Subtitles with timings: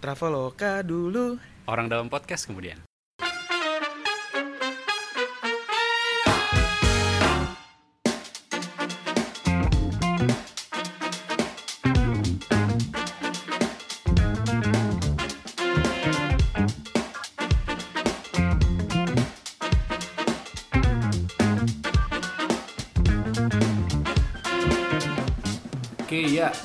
[0.00, 1.36] Traveloka dulu.
[1.68, 2.80] Orang dalam podcast kemudian.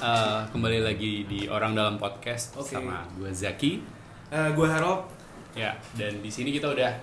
[0.05, 2.77] Ya, eh, kembali lagi di Orang Dalam Podcast Oke.
[2.77, 3.81] sama gue Zaki.
[4.29, 5.01] Eh gue Harold.
[5.57, 6.93] Ya, dan di sini kita udah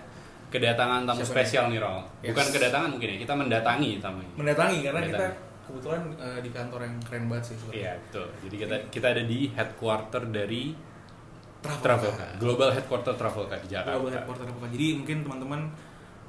[0.54, 1.98] kedatangan tamu Siapa spesial nih, Rol.
[2.22, 2.30] Yes.
[2.30, 4.30] Bukan kedatangan mungkin ya, kita mendatangi tamunya.
[4.38, 5.18] Mendatangi karena Mendatangi.
[5.18, 5.26] kita
[5.66, 7.56] kebetulan eh, di kantor yang keren banget sih.
[7.58, 7.82] sebenarnya.
[7.82, 8.26] Iya, betul.
[8.38, 10.62] Jadi kita kita ada di headquarter dari
[11.58, 11.82] Traveloka.
[11.82, 13.98] Traveloka, Global Headquarter Traveloka di Jakarta.
[13.98, 14.70] Global Headquarter Traveloka.
[14.70, 15.60] Jadi mungkin teman-teman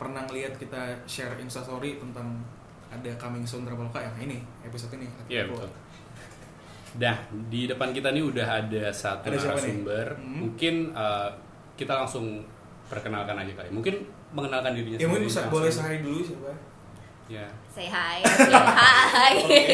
[0.02, 2.42] pernah ngeliat kita share instastory tentang
[2.90, 5.06] ada coming soon Traveloka yang ini episode ini.
[5.30, 5.70] Iya, betul.
[6.94, 7.16] Nah,
[7.50, 10.08] di depan kita nih udah ada satu Ada narasumber.
[10.18, 10.38] Hmm.
[10.46, 11.30] Mungkin eh,
[11.74, 12.46] kita langsung
[12.86, 13.70] perkenalkan aja kali.
[13.74, 13.96] Mungkin
[14.34, 15.54] mengenalkan dirinya Ya mungkin sendiri bisa langsung.
[15.58, 16.52] boleh sehari dulu siapa?
[17.32, 17.46] Ya.
[17.72, 19.34] Say hi, say hi.
[19.42, 19.62] Oke.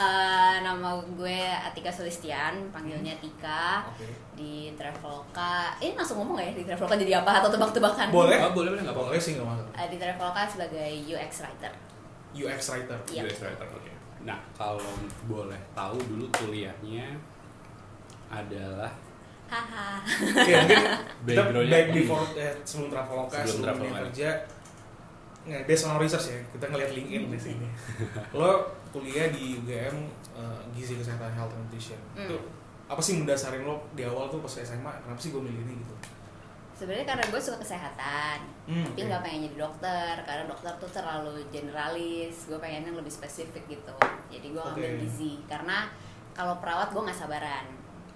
[0.00, 4.08] Eh, nama gue Atika Sulistian, panggilnya Tika Oke.
[4.32, 5.76] di Traveloka.
[5.76, 8.08] Ini langsung ngomong gak ya di Traveloka jadi apa atau tebak-tebakan?
[8.08, 8.40] Boleh.
[8.40, 8.80] Oh, boleh boleh.
[8.96, 9.68] Boleh sih nggak masalah.
[9.76, 11.72] Eh, di Traveloka sebagai UX writer.
[12.32, 12.96] UX writer.
[13.12, 13.28] Iya.
[13.28, 13.89] US writer, oke.
[14.20, 14.84] Nah, kalau
[15.24, 17.16] boleh tahu dulu kuliahnya
[18.28, 18.92] adalah
[19.46, 19.98] Haha.
[19.98, 20.78] Oke mungkin
[21.26, 21.72] kita Background-nya.
[21.72, 24.28] back before eh, sebelum Traveloka Sebelum sebelum dunia kerja
[25.40, 27.66] nggak based on our research ya kita ngeliat LinkedIn di sini
[28.38, 28.60] lo
[28.90, 29.96] kuliah di UGM
[30.32, 32.28] eh, gizi kesehatan health and nutrition Hmm.
[32.28, 32.36] itu
[32.86, 35.94] apa sih mendasarin lo di awal tuh pas SMA kenapa sih gue milih ini gitu
[36.80, 39.08] Sebenarnya karena gue suka kesehatan, Hmm, tapi oke.
[39.10, 42.48] nggak pengen jadi dokter karena dokter tuh terlalu generalis.
[42.48, 43.92] Gue pengen yang lebih spesifik gitu.
[44.28, 45.00] Jadi gue ngambil Oke.
[45.02, 45.92] gizi karena
[46.32, 47.68] kalau perawat gue nggak sabaran.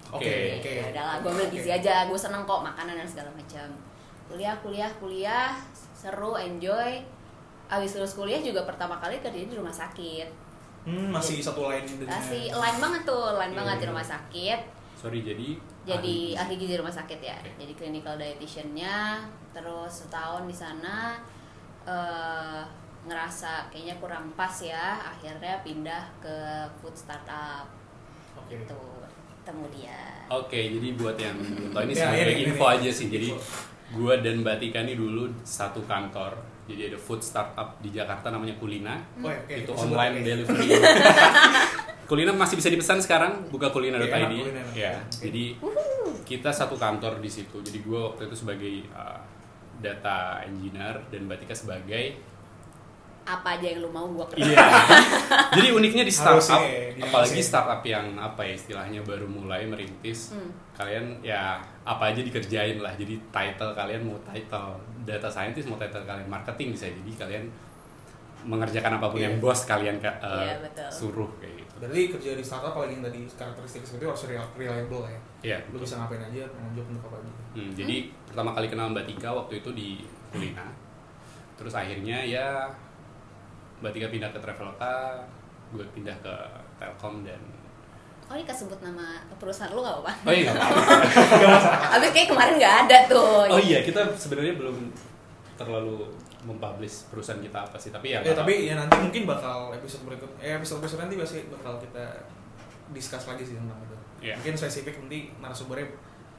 [0.07, 0.33] oke Oke.
[0.57, 1.77] oke Ya udahlah, gue ambil gizi Oke.
[1.77, 1.95] aja.
[2.05, 3.67] Gue seneng kok makanan dan segala macam.
[4.25, 5.53] Kuliah, kuliah, kuliah,
[5.93, 7.05] seru, enjoy.
[7.67, 10.41] Abis lulus kuliah juga pertama kali kerja di rumah sakit.
[10.85, 13.91] hmm, masih satu line dengan Masih line banget tuh, line Iya, banget di iya.
[13.91, 14.59] rumah sakit.
[15.05, 15.49] Sorry jadi
[15.85, 17.37] Jadi ahli gizi rumah sakit ya.
[17.37, 17.61] Oke.
[17.61, 19.21] Jadi clinical dietitiannya.
[19.53, 21.21] Terus setahun di sana
[21.85, 22.61] eh
[23.05, 24.97] ngerasa kayaknya kurang pas ya.
[25.05, 27.69] Akhirnya pindah ke food startup.
[28.33, 28.81] oke Gitu.
[29.45, 30.01] Ketemu dia.
[30.33, 32.73] Oke, jadi buat yang belum tahu ini Ya, sebenarnya ini, info ini.
[32.81, 33.07] aja sih.
[33.13, 33.29] Jadi
[33.93, 36.33] gue dan Mbak Tika ini dulu satu kantor.
[36.65, 38.97] Jadi ada food startup di Jakarta namanya Kulina.
[39.21, 39.53] Oh, oke.
[39.53, 40.81] itu online delivery.
[42.05, 44.05] Kulina masih bisa dipesan sekarang, buka enak, kulina.id.
[44.05, 44.61] Kulina.
[44.71, 45.57] Ya, jadi
[46.21, 47.57] kita satu kantor di situ.
[47.59, 49.17] Jadi gue waktu itu sebagai uh,
[49.75, 52.15] data engineer dan Mbak Tika sebagai
[53.23, 54.53] Apa aja yang lu mau gue Iya.
[55.57, 57.43] Jadi uniknya di startup, ya, apalagi ya.
[57.43, 60.53] startup yang apa ya istilahnya baru mulai merintis, Hmm.
[60.71, 62.93] kalian ya apa aja dikerjain lah.
[62.93, 67.43] Jadi title kalian mau title data scientist, mau title kalian marketing bisa jadi kalian
[68.45, 69.25] mengerjakan apa pun Iya.
[69.25, 70.89] yang bos kalian ka- uh, Iya, betul.
[70.91, 71.54] suruh kayak.
[71.85, 74.23] Berarti kerja di startup apalagi yang tadi karakteristik seperti itu harus
[74.53, 75.57] reliable lah ya Iya.
[75.67, 79.29] lo bisa ngapain aja jawab untuk apa aja Hmm, jadi pertama kali kenal Mbak Tika
[79.31, 79.89] waktu itu di
[80.27, 80.67] Kulina.
[81.55, 82.67] Terus akhirnya ya
[83.79, 85.23] Mbak Tika pindah ke Traveloka,
[85.71, 86.33] gue pindah ke
[86.75, 87.39] Telkom dan
[88.25, 90.11] Oh ini kesebut nama perusahaan lu gak apa-apa?
[90.25, 90.95] Oh iya nggak apa-apa.
[91.95, 94.77] Abis kayak kemarin gak ada tuh Oh iya, kita sebenarnya belum
[95.55, 96.09] terlalu
[96.45, 98.21] mempublish perusahaan kita apa sih, tapi ya.
[98.21, 102.05] ya tapi ya nanti mungkin bakal episode berikut eh episode berikut nanti pasti bakal kita
[102.89, 104.33] discuss lagi sih tentang itu Iya.
[104.37, 105.89] mungkin spesifik nanti narasumbernya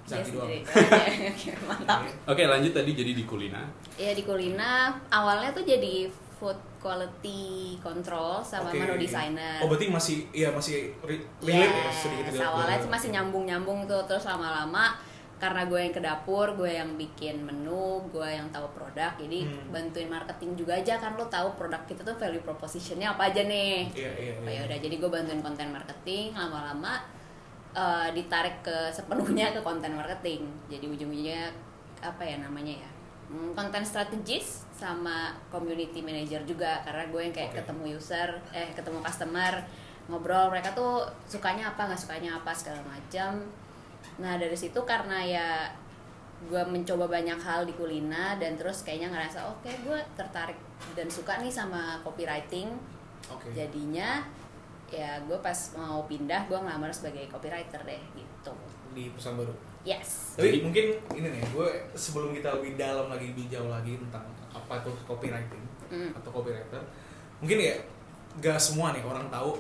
[0.06, 0.46] Zaki doang.
[0.46, 0.62] Oke,
[1.34, 2.06] oke, mantap.
[2.30, 3.58] Oke, lanjut tadi jadi di Kulina.
[3.98, 6.06] Ya di Kulina awalnya tuh jadi
[6.38, 8.78] food quality control sama Oke.
[8.78, 9.58] menu designer.
[9.58, 13.98] oh berarti masih iya masih re- relate ya Yes, sedikit awalnya tuh masih nyambung-nyambung tuh
[14.04, 14.94] terus lama-lama
[15.36, 19.68] karena gue yang ke dapur, gue yang bikin menu, gue yang tahu produk, jadi Hmm.
[19.68, 23.84] bantuin marketing juga aja kan lo tahu produk kita tuh value propositionnya apa aja nih.
[23.92, 27.04] iya iya Oh, iya ya udah jadi gue bantuin konten marketing lama-lama
[27.72, 31.52] eh, ditarik ke sepenuhnya ke konten marketing jadi ujung-ujungnya
[32.00, 32.90] apa ya namanya ya
[33.26, 37.58] Hmm, konten strategis sama community manager juga karena gue yang kayak Oke.
[37.58, 39.50] ketemu user eh ketemu customer
[40.06, 43.42] ngobrol mereka tuh sukanya apa nggak sukanya apa segala macam
[44.16, 45.48] nah dari situ karena ya
[46.38, 50.56] gue mencoba banyak hal di kulina dan terus kayaknya ngerasa oke gue tertarik
[50.92, 52.68] dan suka nih sama copywriting.
[53.26, 53.48] Oke.
[53.50, 54.20] Jadinya
[54.86, 58.52] ya gue pas mau pindah gue ngelamar sebagai copywriter deh gitu.
[58.92, 59.54] Di perusahaan baru?
[59.82, 60.36] Yes.
[60.36, 60.86] Tapi Jadi- mungkin
[61.16, 65.64] ini nih gue sebelum kita lebih dalam lagi lebih jauh lagi tentang apa itu copywriting
[65.86, 66.10] Hmm.
[66.12, 66.82] atau copywriter
[67.38, 67.76] mungkin ya
[68.36, 69.54] gak semua nih orang tahu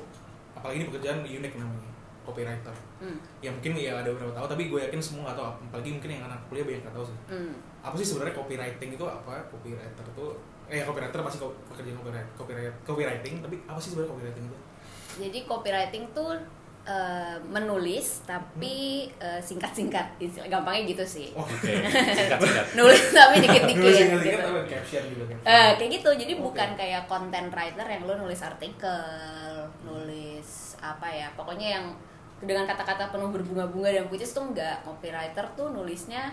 [0.52, 1.90] apalagi ini pekerjaan unik namanya
[2.26, 3.18] copywriter Hmm.
[3.38, 6.24] ya mungkin ya ada beberapa tahu tapi gue yakin semua nggak tahu apalagi mungkin yang
[6.24, 7.52] anak kuliah banyak nggak tahu sih Hmm.
[7.80, 10.26] apa sih sebenarnya copywriting itu apa copywriter itu
[10.66, 14.58] eh copywriter pasti pekerjaan copyright, copyright copywriting tapi apa sih sebenarnya copywriting itu
[15.16, 16.34] Jadi copywriting tuh
[16.84, 18.76] eh, menulis tapi
[19.16, 21.32] eh, singkat-singkat, istilah gampangnya gitu sih.
[21.32, 21.72] oh Oke,
[22.12, 22.66] singkat-singkat.
[22.74, 23.80] Nulis tapi dikit-dikit.
[23.80, 24.38] nulis singkat gitu.
[24.44, 26.42] tapi caption juga Eh, kayak gitu, jadi Oke.
[26.44, 29.02] bukan kayak content writer yang lo nulis artikel,
[29.82, 30.48] nulis
[30.78, 31.86] apa ya, pokoknya yang
[32.38, 34.82] dengan kata-kata penuh berbunga-bunga dan puitis tuh enggak.
[34.82, 36.28] Copywriter tuh nulisnya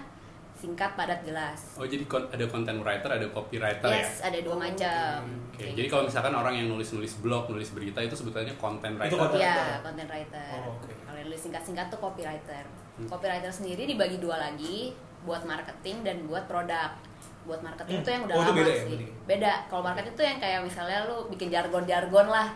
[0.54, 1.76] singkat, padat, jelas.
[1.76, 5.20] Oh jadi kon- ada content writer, ada copywriter yes, ada dua macam.
[5.20, 5.20] ya?
[5.50, 5.92] Oke, Kayak jadi gitu.
[5.92, 9.12] kalau misalkan orang yang nulis-nulis blog, nulis berita itu sebetulnya content writer.
[9.14, 9.80] content Iya, writer.
[9.82, 10.52] content writer.
[10.56, 10.92] Oh, oke.
[11.02, 12.64] Kalau yang nulis singkat-singkat tuh copywriter.
[12.94, 13.08] Hmm.
[13.08, 16.96] Copywriter sendiri dibagi dua lagi, buat marketing dan buat produk.
[17.44, 18.04] Buat marketing Hmm.
[18.04, 18.88] itu yang udah Oh, itu lama beda ya, sih.
[18.94, 19.08] berarti?
[19.26, 19.54] Beda.
[19.68, 22.48] Kalau marketing itu yang kayak misalnya lu bikin jargon-jargon lah.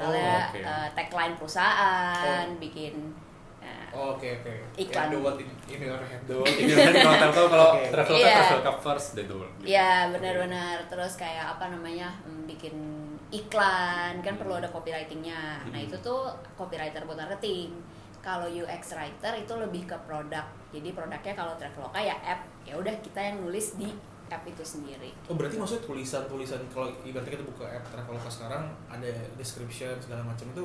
[0.00, 0.60] Misalnya Oh, oke.
[0.64, 2.56] eh, tagline perusahaan, Oh.
[2.56, 2.94] bikin
[3.60, 5.06] eh, Oh, oke oke Iklan.
[5.06, 7.68] ya, the what in, in your head The World in Your Hand kalau Telkom kalau
[7.76, 7.90] Iya.
[7.92, 9.44] Traveloka first the door.
[9.60, 12.72] Ya benar-benar terus kayak apa namanya hmm, bikin
[13.30, 15.60] iklan kan perlu ada copywritingnya.
[15.64, 15.84] Nah Hmm.
[15.84, 17.76] itu tuh copywriter buat marketing.
[18.20, 20.44] Kalau UX writer itu lebih ke produk.
[20.70, 22.44] Jadi produknya kalau Traveloka ya app.
[22.62, 23.88] Ya udah kita yang nulis di
[24.30, 25.10] app itu sendiri.
[25.26, 30.46] Oh berarti maksudnya tulisan-tulisan kalau ibaratnya kita buka app Traveloka sekarang ada description segala macam
[30.48, 30.64] itu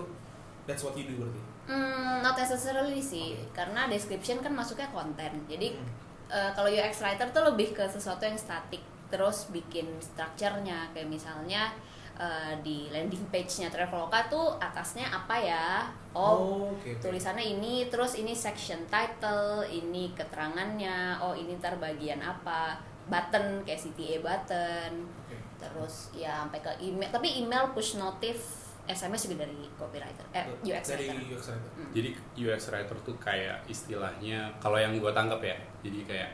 [0.63, 1.41] that's what you do berarti.
[1.65, 3.57] Hmm, not necessarily sih, Oke.
[3.57, 5.33] karena description kan masuknya konten.
[5.50, 5.89] Jadi Hmm.
[6.29, 11.73] eh, kalau UX writer tuh lebih ke sesuatu yang statik, terus bikin structure-nya kayak misalnya
[12.15, 15.67] eh, di landing page-nya Traveloka tuh atasnya apa ya?
[16.15, 16.79] Oh, oke.
[16.79, 17.03] oke.
[17.03, 22.79] tulisannya ini, terus ini section title, ini keterangannya, oh ini ntar bagian apa?
[23.06, 25.38] Button kayak CTA button, Oke.
[25.62, 27.13] terus ya sampai ke email.
[27.13, 31.38] Tapi email push notif SMS juga dari copywriter, eh UX dari writer.
[31.38, 31.71] UX writer.
[31.73, 31.89] Hmm.
[31.94, 36.31] Jadi UX writer tuh kayak istilahnya kalau yang gue tangkap ya, jadi kayak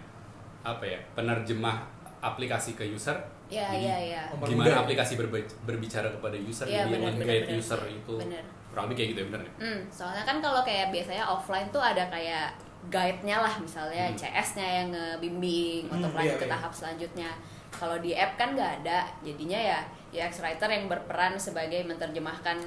[0.62, 1.88] apa ya penerjemah
[2.20, 3.16] aplikasi ke user.
[3.52, 4.24] Ya, Jadi ya, ya.
[4.32, 8.44] Oh, Gimana aplikasi berbe- berbicara kepada user, Iya, jadi benar, nge-guide benar, user itu Benar.
[8.66, 9.52] kurang lebih kayak gitu ya benar ya?
[9.60, 12.56] Hmm, soalnya kan kalau kayak biasanya offline tuh ada kayak
[12.88, 14.16] guide-nya lah misalnya Hmm.
[14.16, 16.54] CS-nya yang ngebimbing Hmm, untuk lanjut iya, ke iya.
[16.56, 17.30] tahap selanjutnya.
[17.70, 22.58] Kalau di app kan nggak ada, jadinya ya UX writer yang berperan sebagai menerjemahkan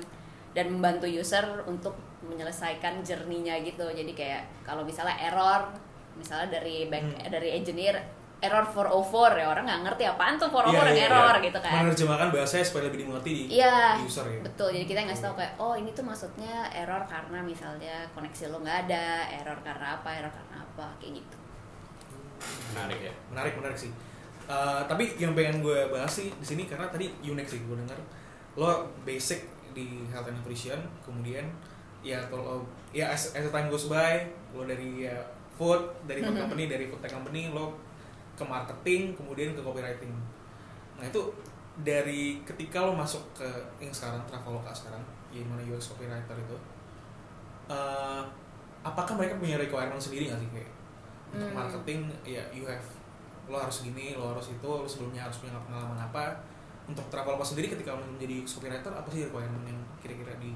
[0.53, 3.85] dan membantu user untuk menyelesaikan journey-nya gitu.
[3.87, 5.73] Jadi kayak kalau misalnya error,
[6.15, 7.31] misalnya dari back Hmm.
[7.31, 7.97] dari engineer
[8.44, 11.44] error 404 ya orang nggak ngerti apaan tuh 404 Iya, yang iya, error iya.
[11.44, 11.73] gitu kan.
[11.81, 14.41] Menerjemahkan bahasanya supaya lebih dimengerti di, Iya, di user ya.
[14.43, 14.69] betul.
[14.70, 18.79] Jadi kita ngasih tahu kayak, oh ini tuh maksudnya error karena misalnya koneksi lo nggak
[18.85, 21.37] ada, error karena apa, error karena apa, kayak gitu.
[22.70, 23.12] Menarik ya.
[23.31, 23.91] Menarik menarik sih.
[24.44, 27.97] Eh, tapi yang pengen gue bahas sih di sini karena tadi unik sih gue dengar
[28.55, 28.69] lo
[29.02, 29.40] basic
[29.73, 31.43] di health and nutrition kemudian
[31.99, 32.61] ya kalau
[32.93, 34.20] ya as, as time goes by
[34.52, 35.17] lo dari ya,
[35.50, 36.43] food dari food Mhm.
[36.44, 37.73] company dari food tech company lo
[38.35, 40.11] ke marketing kemudian ke copywriting
[40.95, 41.21] nah itu
[41.75, 43.47] dari ketika lo masuk ke
[43.79, 45.03] yang sekarang Traveloka sekarang
[45.35, 46.57] yang mana UX copywriter itu
[47.67, 48.23] eh,
[48.81, 50.71] apakah mereka punya requirement sendiri nggak sih kayak
[51.35, 51.67] untuk Hmm.
[51.67, 52.87] marketing ya you have
[53.51, 56.31] lo harus gini lo harus itu lo sebelumnya harus punya pengalaman apa
[56.87, 60.55] untuk Traveloka sendiri ketika lo menjadi copywriter apa sih requirement yang kira-kira di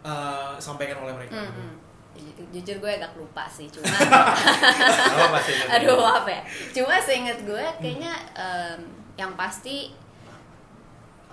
[0.00, 1.72] eh, sampaikan oleh mereka Hmm, hmm.
[2.22, 5.38] Ju- Jujur gue agak lupa sih, cuma Apa
[5.74, 6.40] aduh maaf ya.
[6.72, 8.78] Cuma seinget gue kayaknya em,
[9.14, 9.96] yang pasti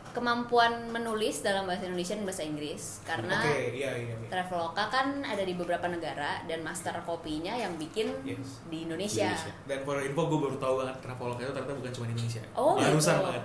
[0.09, 4.27] kemampuan menulis dalam bahasa Indonesia dan bahasa Inggris karena oke iya iya, iya.
[4.27, 8.65] Traveloka kan ada di beberapa negara dan master kopinya yang bikin Yes.
[8.65, 9.29] di Indonesia.
[9.29, 9.53] Indonesia.
[9.63, 12.73] dan for info gue baru tahu banget Traveloka itu ternyata bukan cuma di Indonesia Oh,
[12.73, 13.25] barusan gitu.
[13.29, 13.43] banget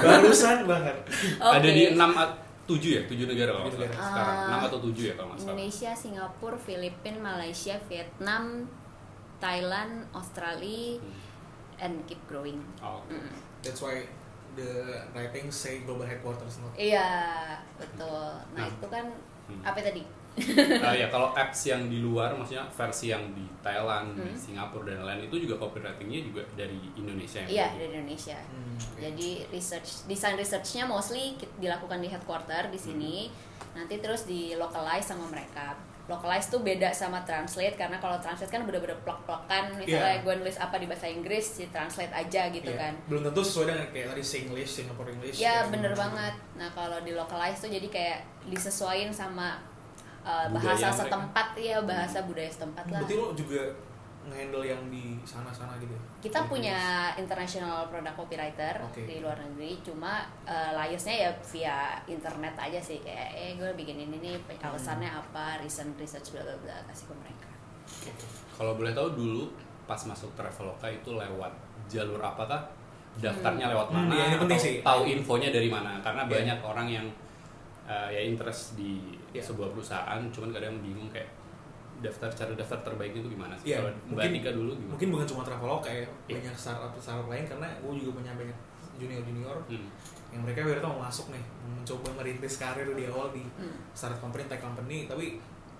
[0.00, 0.96] barusan banget
[1.52, 1.68] Ada Oke.
[1.70, 3.02] di 6 7 ya?
[3.02, 3.88] 7 negara kalau nggak Tujuh salah.
[3.88, 4.04] negara.
[4.04, 5.48] Sekarang Ah, 6 atau 7 ya kalau nggak salah.
[5.48, 8.44] Indonesia, Singapura, Filipina, Malaysia, Vietnam,
[9.38, 11.14] Thailand, Australia, Hmm.
[11.78, 12.60] and keep growing.
[12.78, 13.00] Oh.
[13.06, 13.32] Mm.
[13.58, 14.06] that's why
[14.54, 14.68] the
[15.12, 17.06] writing say global headquarters not Iya,
[17.74, 18.34] betul.
[18.52, 18.68] Nah, Nah.
[18.68, 19.06] itu kan
[19.46, 19.62] Hmm.
[19.64, 20.02] apa tadi?
[20.80, 24.34] Ah, ya kalau apps yang di luar maksudnya versi yang di Thailand, di Hmm.
[24.34, 28.38] Singapura dan lain itu juga copywritingnya juga dari Indonesia yang Iya, dari Indonesia.
[28.40, 29.00] Hmm, oke.
[29.00, 31.24] Jadi research, desain researchnya mostly
[31.56, 33.28] dilakukan di headquarter di sini.
[33.70, 35.74] Nanti terus di localize sama mereka.
[36.08, 39.76] Localize tuh beda sama translate karena kalau translate kan bener-bener plek-plekan.
[39.76, 40.24] Misalnya Iya.
[40.24, 42.80] gue nulis apa di bahasa Inggris, di translate aja gitu Iya.
[42.80, 42.92] kan.
[43.04, 46.32] belum tentu sesuai dengan kayak tadi Singlish Singapore English Ya bener banget.
[46.54, 48.18] Nah kalau di localize tuh jadi kayak
[48.48, 49.60] disesuaiin sama
[50.20, 51.00] uh, Budaya bahasa mereka.
[51.00, 53.00] setempat ya bahasa budaya setempat lah.
[53.00, 53.62] berarti lo juga
[54.20, 56.02] ngehandle yang di sana-sana gitu ya?
[56.20, 56.78] kita Di punya
[57.14, 59.02] international product copywriter Oke.
[59.02, 60.70] di luar negeri cuma uh,
[61.16, 66.30] ya via internet aja sih kayak eh gue bikin ini nih alasannya apa recent research
[66.30, 67.48] bla bla bla kasih ke mereka
[68.52, 69.48] Kalau boleh tahu dulu
[69.84, 71.52] pas masuk Traveloka itu lewat
[71.86, 72.60] jalur apakah?
[73.16, 74.14] Daftarnya lewat Hmm, mana?
[74.14, 74.74] iya, ini penting atau sih.
[74.84, 75.96] tahu infonya dari mana?
[75.98, 76.30] Karena Iya.
[76.30, 77.06] banyak orang yang
[77.88, 79.40] uh, ya interest di Iya.
[79.42, 81.28] sebuah perusahaan, cuman kadang bingung kayak
[81.98, 83.72] daftar cara daftar terbaik itu gimana sih?
[83.72, 84.92] Iya, Kalau Mbak mungkin- Tika dulu gimana?
[84.94, 86.36] mungkin bukan cuma Traveloka ya Iya.
[86.38, 88.58] banyak startup startup lain karena gue juga punya banyak
[88.96, 89.86] junior junior Hmm.
[90.28, 93.74] yang mereka baru mau masuk nih mencoba merintis karir di awal di Hmm.
[93.92, 95.38] startup company tech company tapi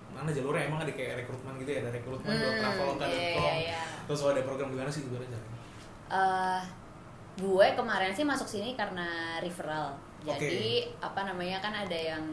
[0.09, 3.53] mana jalurnya emang ada kayak rekrutmen gitu ya ada rekrutmen Hmm, buat traveloka.com iya, iya,
[3.69, 3.81] iya.
[4.03, 5.57] terus ada program gimana sih gimana caranya
[6.09, 6.61] Eh,
[7.37, 9.05] gue kemarin sih masuk sini karena
[9.39, 9.93] referral.
[10.25, 10.67] Jadi
[10.99, 12.23] apa namanya kan ada yang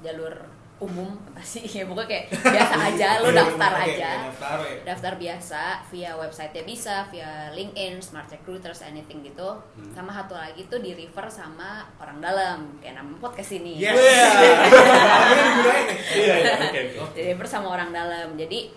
[0.00, 0.32] jalur
[0.74, 4.10] umum apa sih ya pokoknya kayak biasa aja lo Iya, daftar aja.
[4.26, 9.54] daftar ya Daftar biasa via website bisa, via LinkedIn, Smart Recruiters, anything gitu.
[9.54, 9.90] Hmm.
[9.94, 13.78] Sama satu lagi tuh di refer sama orang dalam kayak nama podcast ini.
[13.78, 14.50] yes Ini
[15.46, 15.98] digunain nih.
[16.14, 16.54] Iya, iya.
[17.14, 18.34] Di refer sama orang dalam.
[18.34, 18.70] Jadi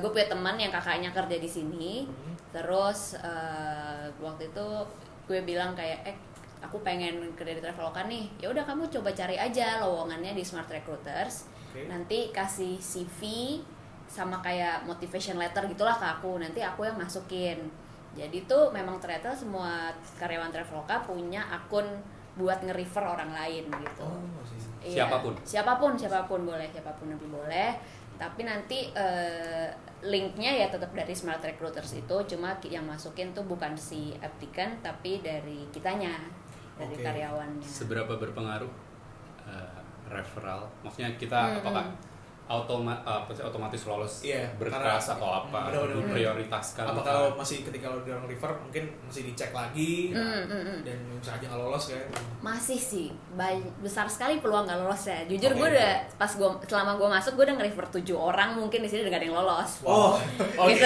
[0.00, 1.94] gue punya teman yang kakaknya kerja di sini.
[2.08, 2.34] Hmm.
[2.50, 4.66] Terus eh, waktu itu
[5.28, 6.16] gue bilang kayak eh
[6.60, 8.28] aku pengen kerja di Traveloka nih.
[8.40, 11.48] Ya udah kamu coba cari aja lowongannya di Smart Recruiters.
[11.72, 11.88] Oke.
[11.88, 13.20] Nanti kasih CV
[14.10, 16.38] sama kayak motivation letter gitulah ke aku.
[16.38, 17.58] Nanti aku yang masukin.
[18.12, 21.86] Jadi tuh memang ternyata semua karyawan Traveloka punya akun
[22.38, 24.06] buat nge-refer orang lain gitu.
[24.06, 24.40] oh
[24.80, 25.34] Iya, Siapa pun?
[25.44, 27.76] Siapa pun, siapa pun boleh, siapa pun lebih boleh.
[28.16, 29.68] Tapi nanti eh,
[30.04, 35.20] linknya ya tetap dari Smart Recruiters itu, cuma yang masukin tuh bukan si applicant tapi
[35.20, 36.16] dari kitanya,
[36.80, 37.04] dari Oke.
[37.04, 37.62] karyawannya.
[37.62, 38.72] Seberapa berpengaruh
[39.44, 40.64] uh, referral?
[40.80, 42.08] Maksudnya kita Hmm, apakah hmm.
[42.50, 42.98] automa
[43.30, 44.74] sih, otomatis lolos Iya, berkas
[45.06, 45.70] karena- atau apa?
[45.70, 46.02] Benar-benar.
[46.02, 46.82] Diprioritaskan?
[46.84, 50.78] apa kalau masih ketika lo di orang refer mungkin masih dicek lagi Hmm, hmm, hmm.
[50.82, 52.02] dan bisa aja nggak lolos kan
[52.42, 53.06] Masih sih,
[53.78, 55.22] besar sekali peluang nggak lolos ya.
[55.26, 55.58] Jujur Oke.
[55.60, 59.06] gue udah pas gue selama gue masuk gue udah nge-refer tujuh orang mungkin di sini
[59.06, 59.70] udah gak ada yang lolos.
[59.84, 60.18] oh
[60.66, 60.82] Gitu.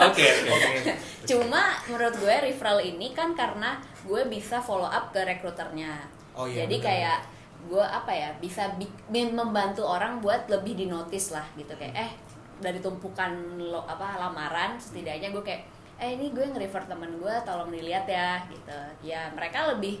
[0.00, 0.68] Oke, oke.
[0.74, 3.76] oke Cuma menurut gue referral ini kan karena
[4.08, 6.00] gue bisa follow up ke rekruternya.
[6.32, 6.86] Oh iya, Jadi benar.
[6.86, 7.18] kayak
[7.60, 12.10] gue apa ya bisa bi- bi- membantu orang buat lebih dinotis lah gitu kayak eh
[12.56, 15.62] dari tumpukan lo apa lamaran setidaknya gue kayak
[15.96, 19.98] eh ini gue nge-refer temen gue tolong dilihat ya gitu ya mereka lebih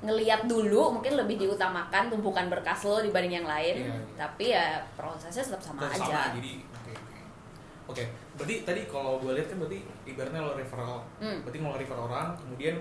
[0.00, 3.96] ngeliat dulu mungkin lebih diutamakan tumpukan berkas lo dibanding yang lain Iya.
[4.18, 7.18] tapi ya prosesnya tetap sama Tetap aja jadi oke oke
[7.90, 8.04] oke
[8.34, 11.40] berarti tadi kalau gue lihat kan berarti ibaratnya lo referral Hmm.
[11.40, 12.76] berarti kalau refer orang kemudian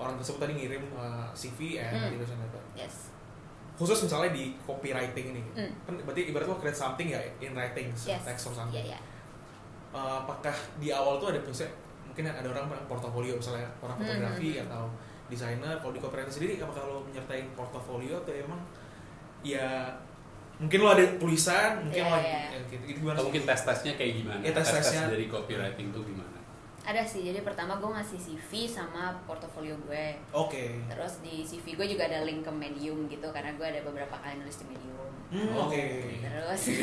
[0.00, 2.02] orang tersebut tadi ngirim uh, CV and Hmm.
[2.08, 3.12] motivation letter yes
[3.76, 5.70] khusus misalnya di copywriting ini Hmm.
[5.84, 9.00] kan berarti ibarat lo create something ya in writing yes text or something Iya, iya.
[9.90, 14.48] Uh, apakah di awal tuh ada misalnya mungkin ada orang portofolio misalnya orang Hmm, fotografi
[14.50, 14.66] hmm, hmm.
[14.66, 14.84] atau
[15.26, 18.58] desainer kalau di copywriting sendiri apakah lo menyertai portofolio atau emang
[19.40, 19.86] ya
[20.56, 22.40] mungkin lo ada tulisan mungkin Iya, lo iya.
[22.50, 23.28] ya, gitu, gimana Atau sih?
[23.30, 24.40] mungkin tes-tesnya kayak gimana?
[24.40, 25.00] Iya, tes-tesnya.
[25.00, 26.36] Tes-tes dari copywriting tuh gimana?
[26.90, 30.18] Ada sih, jadi pertama gue ngasih CV sama portofolio gue.
[30.34, 30.74] Oke.
[30.90, 34.42] Terus di CV gue juga ada link ke Medium gitu Karena gue ada beberapa kali
[34.42, 35.06] nulis di Medium.
[35.30, 35.78] Hmm, Oh, oke.
[35.78, 36.18] Oke.
[36.18, 36.82] Terus Ini-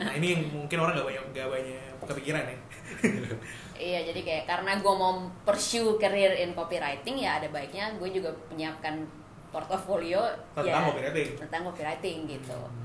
[0.00, 1.76] nah ini yang mungkin orang gak banyak gak banyak
[2.08, 2.56] kepikiran ya.
[3.74, 5.12] Iya jadi kayak karena gue mau
[5.44, 9.02] pursue career in copywriting Ya ada baiknya gue juga menyiapkan
[9.52, 10.24] portofolio
[10.56, 11.28] tentang ya, copywriting.
[11.36, 12.56] Tentang copywriting gitu.
[12.56, 12.83] Nah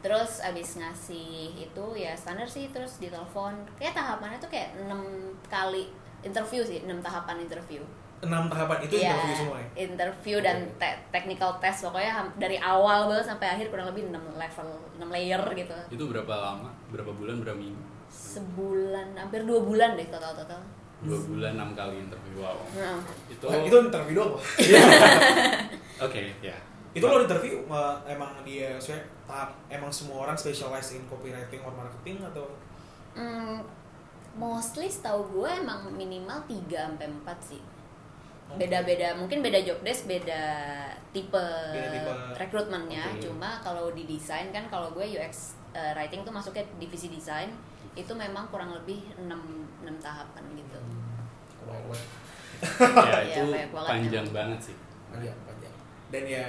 [0.00, 4.92] terus abis ngasih itu ya standar sih terus ditelepon Kayak tahapannya tuh kayak 6
[5.46, 5.88] kali
[6.22, 7.82] interview sih 6 tahapan interview
[8.16, 13.12] enam tahapan itu Iya, interview semua ya interview dan te- technical test pokoknya dari awal
[13.12, 16.72] banget sampai akhir kurang lebih 6 level 6 layer gitu Itu berapa lama?
[16.88, 17.44] Berapa bulan?
[17.44, 17.82] Berapa minggu?
[18.06, 20.62] sebulan hampir dua bulan deh total total
[21.04, 22.40] Dua bulan enam kali interview.
[22.40, 22.56] Wow.
[22.72, 22.96] nah,
[23.28, 23.44] Itu.
[23.44, 24.42] Wah, itu interview doang Pak.
[26.08, 26.56] Oke, ya.
[26.96, 31.72] Itu lo interview uh, emang dia saya tahap emang semua orang specialized in copywriting or
[31.76, 32.48] marketing atau
[33.12, 33.60] hmm,
[34.40, 37.60] mostly setahu gue emang minimal 3 sampai 4 sih
[38.46, 40.38] beda-beda mungkin beda job desk beda
[41.10, 41.34] tipe,
[41.74, 42.12] Beda tipe.
[42.38, 43.26] rekrutmennya Oke.
[43.26, 47.50] cuma kalau di desain kan kalau gue UX uh, writing tuh masuknya divisi desain
[47.98, 49.26] itu memang kurang lebih 6,
[49.82, 50.78] 6 tahapan gitu
[51.66, 51.98] wow, wow.
[53.02, 54.76] ya Iya, itu banget panjang banget sih.
[55.10, 55.74] panjang panjang
[56.14, 56.44] dan ya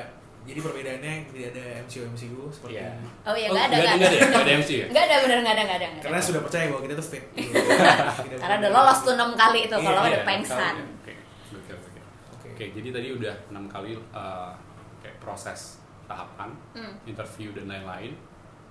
[0.48, 2.89] jadi perbedaannya tidak ada MCU MCU seperti Iya.
[3.22, 4.86] oh iya Oh, nggak ada nggak nggak ada, ada nggak ada, nggak ada MC ya?
[4.88, 5.88] nggak ada bener nggak ada ada ada.
[6.00, 7.24] karena sudah percaya bahwa kita tuh fit
[8.42, 10.86] karena udah lolos tuh enam kali itu kalau udah Iya, pengsan ya.
[10.98, 11.13] Oke,
[11.54, 12.00] oke, oke.
[12.34, 14.51] oke Oke, jadi tadi udah enam kali uh,
[14.98, 16.94] kayak proses tahapan, Hmm.
[17.04, 18.16] interview dan lain-lain.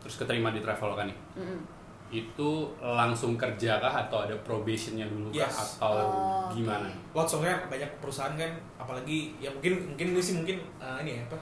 [0.01, 1.13] Terus keterima di Traveloka nih.
[1.37, 1.61] Mm-mm.
[2.07, 5.75] Itu langsung kerja kah atau ada probationnya dulu kah Yes.
[5.75, 6.87] atau Oh, gimana?
[7.13, 11.23] of kan banyak perusahaan kan apalagi ya mungkin mungkin ini sih mungkin uh, ini ya
[11.25, 11.39] apa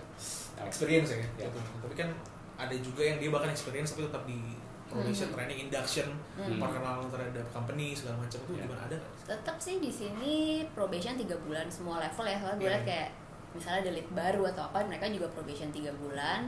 [0.63, 1.45] experience ya Ya.
[1.45, 1.59] gitu.
[1.83, 2.09] tapi kan
[2.55, 4.39] ada juga yang dia bahkan experience tapi tetap di
[4.87, 5.35] probation Mhm.
[5.35, 6.57] training induction Hmm.
[6.57, 8.63] perkenalan terhadap company segala macam itu Ya.
[8.65, 10.35] gimana ada tetap sih di sini
[10.71, 13.11] probation tiga bulan semua level ya soalnya gue liat kayak
[13.53, 16.47] misalnya ada lead baru atau apa mereka juga probation tiga bulan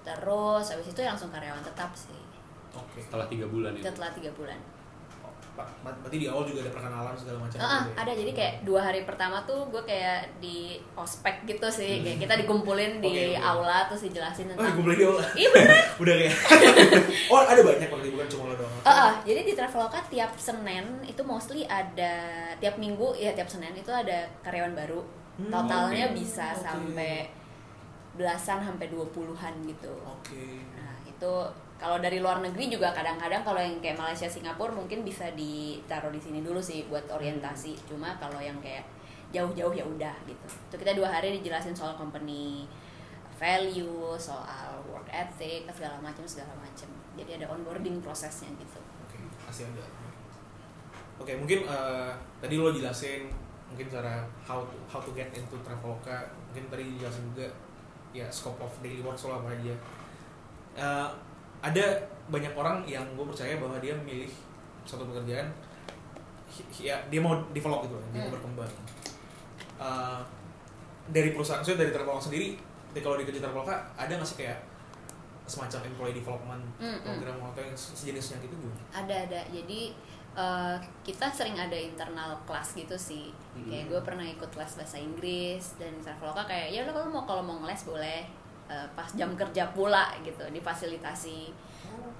[0.00, 2.23] terus habis itu ya langsung karyawan tetap sih
[2.74, 3.82] oke Setelah tiga bulan itu.
[3.82, 4.58] setelah tiga bulan
[5.54, 7.94] Pak, berarti di awal juga ada perkenalan segala macam Ah, ah, gitu ya?
[8.02, 10.58] ada jadi kayak dua hari pertama tuh gue kayak di
[10.92, 13.38] ospek gitu sih kayak kita dikumpulin di oke.
[13.38, 15.22] aula terus dijelasin Oh, tentang gue beli di awal.
[15.32, 15.70] iya bener
[16.02, 16.34] Udah kayak.
[17.30, 18.72] oh, ada banyak berarti bukan cuma lo doang.
[18.82, 22.14] Ah, ah, jadi di Traveloka tiap Senin itu mostly ada
[22.58, 25.06] tiap minggu ya tiap Senin itu ada karyawan baru.
[25.38, 26.16] Hmm, Totalnya oke.
[26.16, 26.62] bisa Oke.
[26.64, 27.30] sampai
[28.12, 29.94] belasan sampai dua puluhan gitu.
[30.00, 30.66] Oke.
[30.72, 31.32] Nah, itu
[31.74, 36.22] kalau dari luar negeri juga kadang-kadang kalau yang kayak Malaysia Singapura mungkin bisa ditaruh di
[36.22, 37.74] sini dulu sih buat orientasi.
[37.90, 38.86] Cuma kalau yang kayak
[39.34, 40.46] jauh-jauh ya udah gitu.
[40.70, 42.70] Itu kita dua hari dijelasin soal company
[43.34, 46.86] value, soal work ethic, segala macam segala macam.
[47.18, 48.78] Jadi ada onboarding prosesnya gitu.
[49.10, 49.84] Oke, pasti ada.
[51.18, 53.26] Oke, mungkin eh, tadi lo jelasin
[53.74, 56.30] mungkin cara how to, how to get into Traveloka.
[56.54, 57.50] Mungkin tadi dijelasin juga
[58.14, 59.74] ya scope of daily work lo apa aja.
[60.78, 61.08] Eh,
[61.64, 61.84] ada
[62.26, 64.28] banyak orang yang gue percaya bahwa dia memilih
[64.84, 65.48] suatu pekerjaan
[66.76, 68.34] ya dia mau develop gitu dia mau Hmm.
[68.34, 68.72] berkembang
[69.74, 70.20] Eh,
[71.06, 72.54] dari perusahaan saya dari Traveloka sendiri
[72.94, 74.62] kalau di kerja Traveloka ada nggak sih kayak
[75.44, 77.02] semacam employee development Hmm, hmm.
[77.02, 78.80] program atau yang sejenisnya gitu gimana?
[78.94, 79.40] Ada ada.
[79.50, 79.92] Jadi
[80.34, 83.34] eh, kita sering ada internal kelas gitu sih.
[83.52, 83.66] Hmm.
[83.66, 87.42] Kayak gue pernah ikut les bahasa Inggris dan Traveloka kayak ya udah kalau mau kalau
[87.42, 88.22] mau ngeles boleh
[88.64, 91.52] Eh, pas jam kerja pula gitu difasilitasi.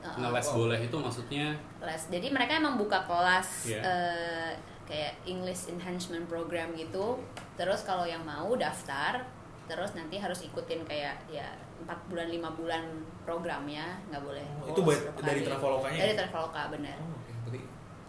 [0.04, 0.56] Eh, Ngeles Wow.
[0.60, 2.02] boleh itu maksudnya les.
[2.06, 3.80] Jadi mereka emang buka kelas Iya.
[3.80, 4.50] eh,
[4.84, 7.16] kayak English Enhancement Program gitu.
[7.56, 9.24] Terus kalau yang mau daftar,
[9.64, 11.48] terus nanti harus ikutin kayak ya
[11.80, 12.84] empat bulan lima bulan
[13.24, 14.44] programnya nggak boleh.
[14.60, 15.48] Oh, itu buat- berapa dari hari.
[15.48, 16.14] Travelokanya Dari?
[16.14, 16.98] Traveloka bener.
[17.00, 17.16] Oh.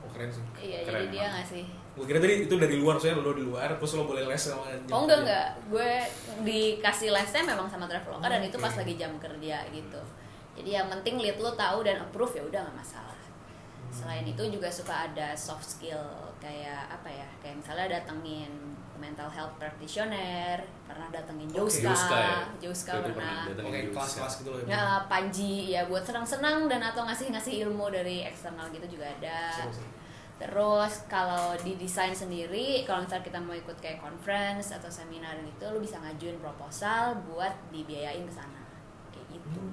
[0.05, 0.43] Oh keren sih.
[0.61, 1.65] Iya, Keren jadi dia ngasih.
[1.95, 4.67] Gue kira tadi itu dari luar, soalnya lo di luar, terus lo boleh les sama
[4.69, 5.25] jam Oh enggak kerja.
[5.25, 5.91] enggak, gue
[6.45, 8.65] dikasih lesnya memang sama Traveloka dan itu Oke.
[8.67, 10.01] pas lagi jam kerja gitu.
[10.55, 13.19] Jadi yang penting lead lo tahu dan approve ya udah nggak masalah.
[13.95, 16.03] Selain itu juga suka ada soft skill
[16.43, 18.51] kayak apa ya, kayak misalnya datengin
[18.99, 21.63] mental health practitioner, pernah datengin Oke.
[21.63, 22.39] Jouska, Jouska ya?
[22.59, 23.43] Jouska Itu pernah.
[23.47, 24.59] Oke, kelas-kelas gitu loh.
[24.67, 29.51] Ya, Panji ya buat senang-senang dan atau ngasih-ngasih ilmu dari eksternal gitu juga ada.
[29.55, 29.87] Seru sih.
[30.35, 35.63] Terus kalau di desain sendiri, kalau misalnya kita mau ikut kayak conference atau seminar gitu,
[35.71, 38.59] lu bisa ngajuin proposal buat dibiayain ke sana.
[39.15, 39.63] Kayak gitu.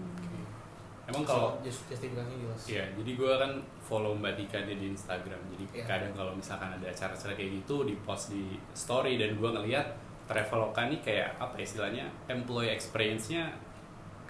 [1.03, 2.63] Emang kalau Just- justifikasinya jelas.
[2.71, 5.41] Iya, jadi gue kan follow Mbak Tika dia di Instagram.
[5.51, 5.85] Jadi Iya.
[5.85, 9.99] kadang kalau misalkan ada acara-acara kayak gitu di post di story dan gue ngeliat
[10.31, 13.51] Traveloka nih kayak apa ya istilahnya employee experience-nya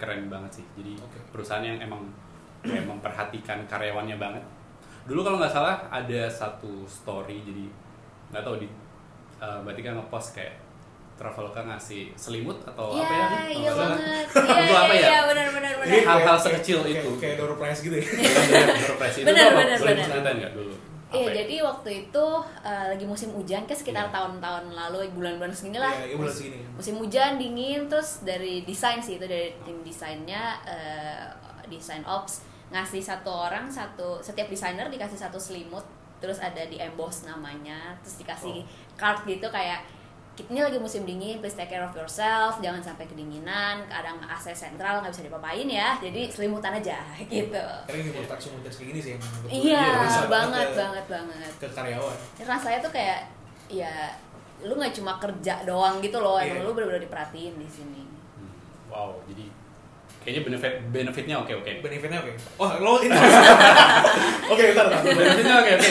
[0.01, 0.65] keren banget sih.
[0.81, 1.21] Jadi Oke.
[1.29, 2.01] perusahaan yang emang
[2.65, 4.43] kayak memperhatikan karyawannya banget.
[5.03, 7.65] Dulu kalau nggak salah ada satu story jadi
[8.29, 8.67] nggak tahu di
[9.37, 10.55] uh, Mbak Tika ngepost kayak
[11.13, 13.27] Traveloka ngasih selimut atau Iya, apa ya?
[13.51, 13.87] iya salah.
[13.93, 14.25] banget.
[14.25, 15.07] Untuk Iya, apa iya, ya?
[15.07, 15.87] iya, benar benar benar.
[15.87, 17.09] Ini hal-hal sekecil kayak- itu.
[17.19, 18.05] Kayak door prize gitu ya.
[18.81, 19.59] Surprise itu Bener, tuh apa?
[19.59, 20.05] bener, Boleh bener.
[20.07, 20.75] ceritain nggak dulu?
[21.13, 21.33] Iya, ya?
[21.37, 24.13] jadi waktu itu uh, lagi musim hujan, kayak sekitar Iya.
[24.17, 25.93] tahun-tahun lalu, bulan-bulan segini lah.
[25.93, 26.57] Iya, iya, bulan segini.
[26.73, 31.29] Musim hujan dingin, terus dari desain sih itu dari tim desainnya, uh,
[31.65, 32.41] desain ops
[32.73, 35.85] ngasih satu orang satu setiap desainer dikasih satu selimut,
[36.17, 38.65] terus ada di emboss namanya, terus dikasih Oh.
[38.95, 39.85] card gitu kayak
[40.35, 44.97] ini lagi musim dingin, please take care of yourself, jangan sampai kedinginan, kadang AC sentral
[44.97, 46.97] nggak bisa dipapain ya, jadi selimutan aja
[47.29, 47.53] gitu.
[47.85, 51.51] Karena ini touch kayak gini sih yang Iya, bisa banget, ke- banget, banget.
[51.55, 52.17] Ke karyawan.
[52.33, 53.19] Ini rasanya tuh kayak
[53.69, 53.93] ya
[54.61, 56.49] lu nggak cuma kerja doang gitu loh, Iya.
[56.51, 58.01] emang lu bener-bener diperhatiin di sini.
[58.89, 59.52] Wow, jadi
[60.23, 61.71] kayaknya benefit benefitnya oke oke.
[61.79, 62.31] Benefitnya oke.
[62.57, 63.11] Oh, lo ini.
[64.45, 65.01] Oke, bentar, bentar.
[65.03, 65.89] benefitnya oke oke.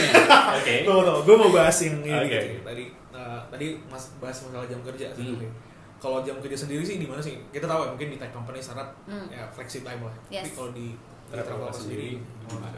[0.55, 0.75] Oke.
[0.83, 1.21] Tunggu, tunggu.
[1.23, 2.27] Gue mau bahas yang ini Oke.
[2.27, 2.42] dikit.
[2.62, 5.16] Tadi eh, tadi Mas bahas masalah jam kerja Hmm.
[5.16, 5.51] sebetulnya.
[5.97, 7.38] Kalau jam kerja sendiri sih di mana sih?
[7.49, 9.27] Kita tahu ya mungkin di tech company syarat Hmm.
[9.29, 10.14] ya flexi time lah.
[10.29, 10.45] Yes.
[10.45, 12.09] Tapi kalau di di Traveloka sendiri
[12.42, 12.68] gimana?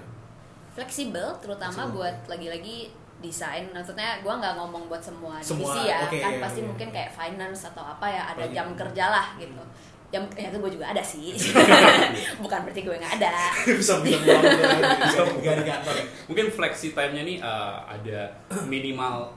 [0.70, 1.94] Fleksibel, terutama Fleksibel.
[1.96, 2.78] buat lagi-lagi
[3.20, 3.64] desain.
[3.68, 6.66] Maksudnya gua nggak ngomong buat semua, Semua, divisi ya, oke, kan iya, pasti iya.
[6.66, 9.62] mungkin kayak finance atau apa ya ada Apalagi- jam kerja lah gitu.
[10.32, 11.34] Ya itu gue juga ada sih.
[12.42, 13.32] Bukan berarti gue nggak ada.
[13.66, 14.42] bisa bisa pulang
[15.00, 15.94] bisa nggak di kantor.
[16.26, 18.20] Mungkin flexi time-nya nih eh, ada
[18.64, 19.32] minimal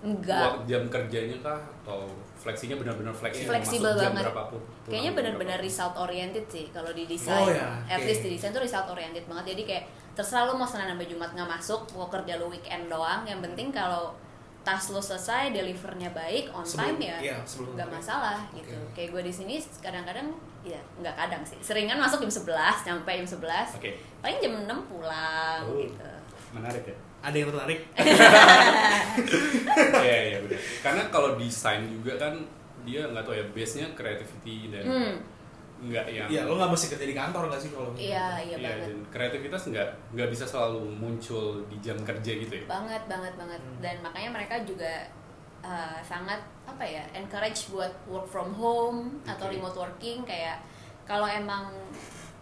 [0.00, 0.64] Enggak.
[0.64, 4.24] jam kerjanya kah atau fleksinya benar-benar fleksibel Fleksibel masuk jam banget.
[4.26, 4.60] berapapun.
[4.88, 7.36] Kayaknya benar-benar result oriented sih kalau di desain.
[7.36, 8.08] Oh, ya, At oke.
[8.08, 9.52] least di desain tuh result oriented banget.
[9.52, 13.22] Jadi kayak terserah lu mau senin sampai jumat nggak masuk mau kerja lu weekend doang
[13.24, 14.16] yang penting kalau
[14.60, 18.60] tas lu selesai delivernya baik on Sebelum- time ya iya, nggak masalah Oke.
[18.60, 20.26] gitu kayak gue di sini kadang-kadang
[20.60, 23.90] ya nggak kadang sih seringan masuk jam 11 sampai jam 11 Oke.
[24.20, 25.74] paling jam 6 pulang Oh.
[25.74, 26.06] gitu
[26.50, 26.94] Menarik ya.
[27.20, 27.80] ada yang tertarik
[30.00, 30.58] Iya iya benar.
[30.82, 32.34] Karena kalau desain juga kan
[32.82, 35.12] dia nggak tahu ya base-nya creativity dan hmm
[35.80, 38.56] nggak yang Iya, lo nggak mesti kerja di kantor nggak sih kalau iya iya Iya,
[38.58, 42.64] banget dan kreativitas nggak nggak bisa selalu muncul di jam kerja gitu ya.
[42.66, 43.80] banget banget banget Hmm.
[43.80, 44.92] dan makanya mereka juga
[45.60, 49.56] uh, sangat apa ya encourage buat work from home atau Oke.
[49.56, 50.60] remote working kayak
[51.02, 51.72] kalau emang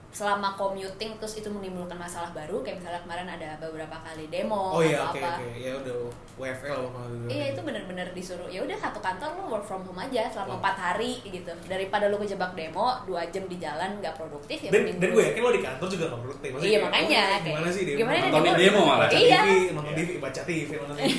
[0.08, 4.80] selama commuting terus itu menimbulkan masalah baru kayak misalnya kemarin ada beberapa kali demo Oh
[4.80, 5.46] iya, atau oke apa oke.
[5.54, 5.96] Ya udah
[6.34, 7.28] WFL lo kalau gitu.
[7.28, 10.58] Iya itu bener-bener disuruh ya udah satu kantor lo work from home aja selama Oh.
[10.58, 14.96] empat hari gitu daripada lo kejebak demo dua jam di jalan nggak produktif ya Dan,
[14.96, 16.48] dan lu- gue yakin lo di kantor juga nggak produktif.
[16.50, 17.94] Maksudnya Iya, kayak, makanya, oh, kayak, Gimana sih dia?
[17.94, 18.62] gimana dia Nontonin demo?
[18.64, 18.98] demo malah.
[19.04, 19.38] Baca Iya.
[19.38, 19.98] TV, nonton Iya.
[20.00, 21.18] TV, baca TV, nonton TV.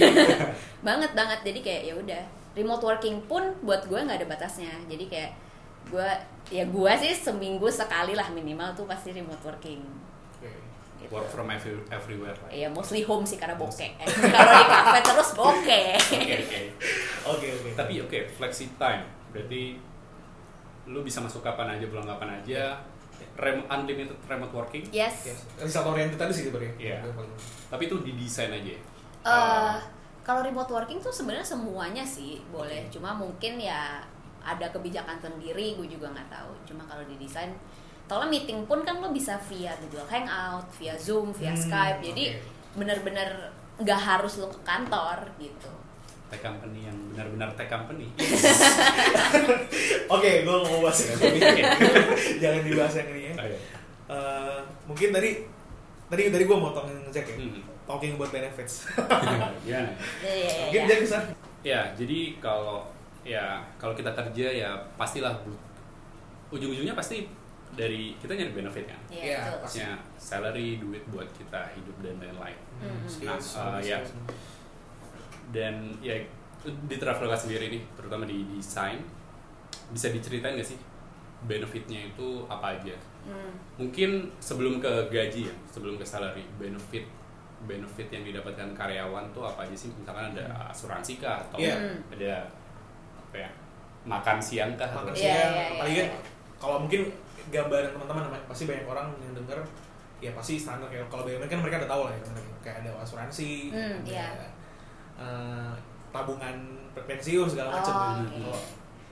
[0.81, 2.21] banget banget jadi kayak ya udah
[2.51, 5.31] remote working pun buat gue nggak ada batasnya jadi kayak
[5.85, 6.09] gue
[6.49, 9.81] ya gue sih seminggu sekali lah minimal tuh pasti remote working
[10.35, 10.49] Oke.
[10.97, 11.11] gitu.
[11.11, 12.33] Work from every, everywhere.
[12.35, 12.49] lah.
[12.49, 13.93] Iya mostly home sih karena bokeh
[14.35, 16.59] kalau di cafe terus bokeh Oke oke.
[17.31, 17.69] Oke oke.
[17.73, 19.77] Tapi oke flexi time berarti
[20.85, 22.73] lu bisa masuk kapan aja pulang kapan aja.
[23.35, 24.83] Rem, unlimited remote working.
[24.89, 25.39] yes Yes.
[25.55, 26.73] Result oriented tadi sih sebenarnya.
[26.77, 26.97] Iya.
[27.03, 28.69] Yang paling- Tapi itu didesain aja.
[28.69, 28.79] ya?
[29.21, 29.75] Eh,
[30.19, 32.91] kalau remote working tuh sebenarnya semuanya sih boleh Oke.
[32.91, 33.99] cuma mungkin ya
[34.39, 37.51] ada kebijakan sendiri gue juga nggak tahu cuma kalau di desain
[38.09, 42.01] Soalnya meeting pun kan lo bisa via Google Hangout, via Zoom, via Hmm, Skype.
[42.01, 42.81] Jadi oke.
[42.81, 43.29] bener-bener
[43.77, 45.69] nggak harus lo ke kantor gitu.
[46.25, 48.09] tech company yang benar-benar tech company.
[50.09, 51.39] Oke, gue mau bahas yang ini.
[52.41, 53.33] Jangan dibahas yang ini ya.
[53.33, 53.59] Oh, iya.
[54.09, 55.29] Eh, mungkin tadi
[56.09, 57.35] tadi tadi gue mau tong ngecek ya.
[57.37, 57.61] Hmm.
[57.85, 58.85] Talking about benefits.
[59.65, 59.81] Ya,
[60.21, 60.87] ya, Mungkin ya.
[60.87, 61.17] dia bisa.
[61.61, 62.85] Ya, jadi kalau
[63.21, 65.59] ya kalau kita kerja ya pastilah bu-
[66.49, 67.29] ujung-ujungnya pasti
[67.69, 68.97] dari kita nyari benefit kan.
[69.07, 69.77] Iya, Iya, pasti.
[69.79, 72.57] Maksudnya salary, duit buat kita hidup dan lain-lain.
[72.79, 73.05] Hmm.
[73.05, 73.97] Skills, Nah, eh, ya.
[75.49, 76.15] Dan ya
[76.65, 78.99] di Traveloka sendiri nih, terutama di desain,
[79.89, 80.79] bisa diceritain gak sih
[81.41, 82.93] benefitnya itu apa aja?
[83.23, 83.53] Hmm.
[83.77, 87.05] Mungkin sebelum ke gaji ya, sebelum ke salary, benefit
[87.59, 89.91] benefit yang didapatkan karyawan tuh apa aja sih?
[89.93, 91.75] Misalkan ada asuransi kah atau Iya.
[91.75, 91.99] Hmm.
[92.15, 92.33] ada
[93.29, 93.49] apa ya?
[94.03, 94.89] Makan siang kah?
[94.89, 96.19] makan siang iya, apalagi iya, kan iya.
[96.57, 97.01] kalau mungkin
[97.49, 99.59] gambaran teman-teman pasti banyak orang yang denger
[100.19, 102.21] ya pasti standar kayak kalau BUMN kan mereka udah tahu lah ya
[102.59, 104.27] kayak ada asuransi Hmm, ada iya.
[105.15, 105.71] eh,
[106.09, 106.55] tabungan
[106.95, 108.27] pensiun segala macam Oh, gitu.
[108.27, 108.35] oke.
[108.41, 108.59] kalau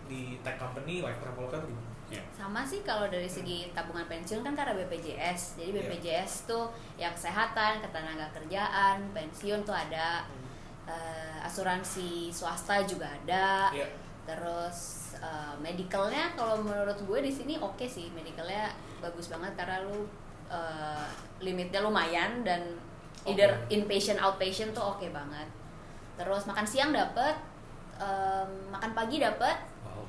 [0.08, 1.90] di tech company like Traveloka tuh gimana?
[2.08, 2.24] Ya.
[2.32, 5.60] Sama sih kalau dari segi tabungan pensiun kan karena BPJS.
[5.60, 5.80] Jadi Iya.
[5.84, 10.24] BPJS tuh yang kesehatan, ketenaga kerjaan, pensiun tuh ada,
[10.88, 13.68] eh, asuransi swasta juga ada.
[13.72, 13.88] Iya.
[14.28, 14.78] Terus
[15.18, 20.04] eh, medicalnya kalau menurut gue di sini oke sih medicalnya bagus banget karena lu
[20.48, 21.06] eh,
[21.40, 22.62] limitnya lumayan dan
[23.24, 23.34] Oke.
[23.34, 25.48] either inpatient outpatient tuh oke banget.
[26.16, 27.36] Terus makan siang dapet,
[27.96, 29.58] em, makan pagi dapet,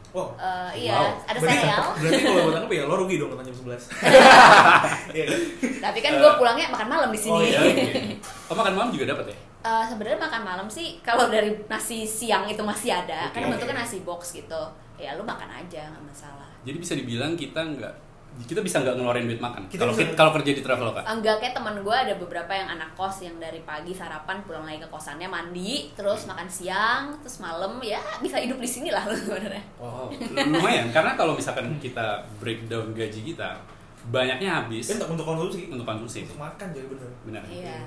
[0.08, 0.32] Wow.
[0.34, 1.20] Eh, iya Wow.
[1.20, 1.84] ada berarti, sereal.
[1.94, 3.76] berarti kalau gue tangkap ya lo rugi dong katanya jam 11
[5.16, 5.40] Iya kan?
[5.84, 7.44] Tapi kan gue pulangnya makan malam di Oh, sini.
[7.46, 7.60] iya,
[8.48, 9.36] Oh makan malam juga dapat ya?
[9.58, 13.42] Eh, Sebenarnya makan malam sih kalau dari nasi siang itu masih ada, Oke.
[13.42, 14.62] kan bentuknya nasi box gitu.
[14.94, 16.46] Ya lu makan aja nggak masalah.
[16.62, 17.94] Jadi bisa dibilang kita nggak
[18.46, 21.02] kita bisa nggak ngeluarin duit makan kalau kalau kerja di Traveloka.
[21.02, 24.78] Enggak kayak teman gue ada beberapa yang anak kos yang dari pagi sarapan pulang lagi
[24.78, 29.16] ke kosannya mandi, terus makan siang, terus malam ya bisa hidup di sini lah lu
[29.26, 29.64] sebenarnya.
[29.82, 30.06] Oh,
[30.54, 33.58] lumayan karena kalau misalkan kita breakdown gaji kita
[34.14, 36.22] banyaknya habis untuk, untuk konsumsi untuk konsumsi.
[36.30, 37.42] untuk makan jadi bener Benar.
[37.50, 37.80] Iya.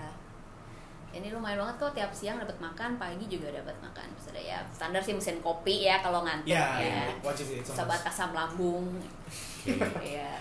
[1.12, 4.08] Ini lumayan banget kok tiap siang dapat makan, pagi juga dapat makan.
[4.15, 7.04] Ada ya standar sih mesin kopi ya kalau ngantuk ya, ya.
[7.19, 8.95] wajib sih itu Sobat asam lambung.
[10.00, 10.39] Iya.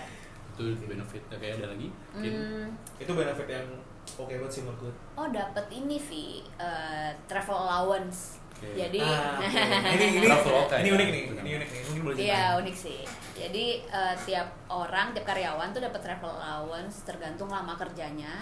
[0.55, 1.89] Itu benefit oke ada lagi?
[2.15, 3.67] Hmm, itu benefit yang
[4.15, 8.39] oke banget sih menurut gue oh dapat ini Vi, eh, travel allowance.
[8.55, 8.77] Oke.
[8.77, 9.97] Jadi Ah, oke.
[9.97, 10.93] ini ini ini ya.
[10.95, 11.43] unik nih Benar.
[11.43, 13.01] ini unik nih mungkin boleh Iya unik sih.
[13.35, 18.39] Jadi eh, tiap orang, tiap karyawan tuh dapat travel allowance tergantung lama kerjanya.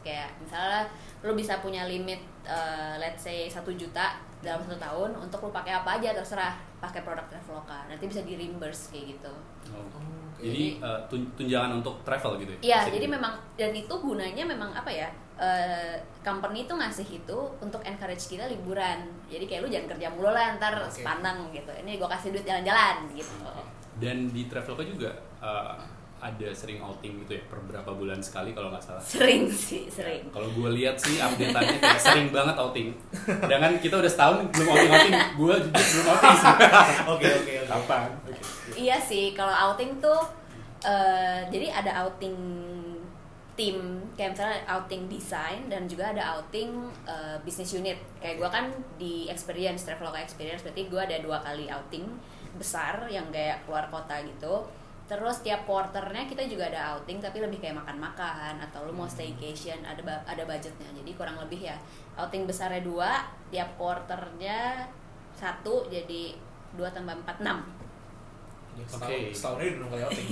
[0.00, 0.88] Kayak misalnya
[1.20, 5.76] lu bisa punya limit, eh, let's say satu juta dalam satu tahun untuk lu pakai
[5.76, 7.84] apa aja terserah pakai produk Traveloka.
[7.88, 9.32] Nanti bisa di reimburse kayak gitu.
[9.70, 9.76] oh.
[9.76, 9.84] Oh,
[10.32, 10.40] oke.
[10.40, 10.80] Jadi
[11.12, 12.60] tun- tunjangan untuk travel gitu ya?
[12.64, 13.14] Iya, jadi gitu.
[13.20, 15.12] memang dan itu gunanya memang apa ya?
[15.40, 19.08] eh, company itu ngasih itu untuk encourage kita liburan.
[19.32, 21.00] Jadi kayak lu jangan kerja mulu lah ntar Oke.
[21.00, 21.72] sepandang gitu.
[21.72, 23.32] Ini gua kasih duit jalan-jalan gitu.
[23.48, 23.64] Oke.
[23.96, 25.10] Dan di Traveloka juga
[25.40, 25.74] eh,
[26.20, 29.00] ada sering outing gitu ya per berapa bulan sekali kalau nggak salah.
[29.00, 30.28] Sering sih, sering.
[30.28, 32.92] Kalau gue lihat sih update-annya kayak sering banget outing.
[33.24, 35.16] Sedangkan kita udah setahun belum outing-outing.
[35.40, 36.54] Gue jujur belum outing sih.
[37.08, 37.68] Oke oke oke.
[37.72, 38.08] Kapan?
[38.28, 38.40] Oke.
[38.76, 40.20] Iya sih, kalau outing tuh
[40.84, 42.36] eh, jadi ada outing
[43.58, 43.76] tim
[44.16, 46.70] kayak misalnya outing desain dan juga ada outing
[47.08, 47.96] eh, business unit.
[48.20, 48.68] Kayak gua kan
[49.00, 52.04] di experience Traveloka experience berarti gua ada dua kali outing
[52.60, 54.68] besar yang kayak keluar kota gitu.
[55.10, 59.82] Terus tiap quarternya kita juga ada outing tapi lebih kayak makan-makan atau lu mau staycation
[59.82, 60.86] ada ada budgetnya.
[60.94, 61.74] Jadi kurang lebih ya
[62.14, 64.86] outing besarnya dua, tiap quarternya
[65.34, 66.38] satu jadi
[66.72, 67.58] dua tambah empat enam.
[68.78, 68.94] Ya, Oke.
[68.94, 70.28] setahun- Setahunnya udah kali outing.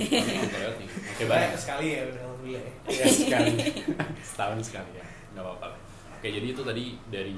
[0.87, 2.71] Oke, Banyak sekali ya udah alhamdulillah ya.
[2.87, 3.51] Iya sekali.
[4.31, 5.05] Setahun sekali ya.
[5.35, 5.79] Nggak apa-apa lah.
[6.15, 7.35] Oke, jadi itu tadi dari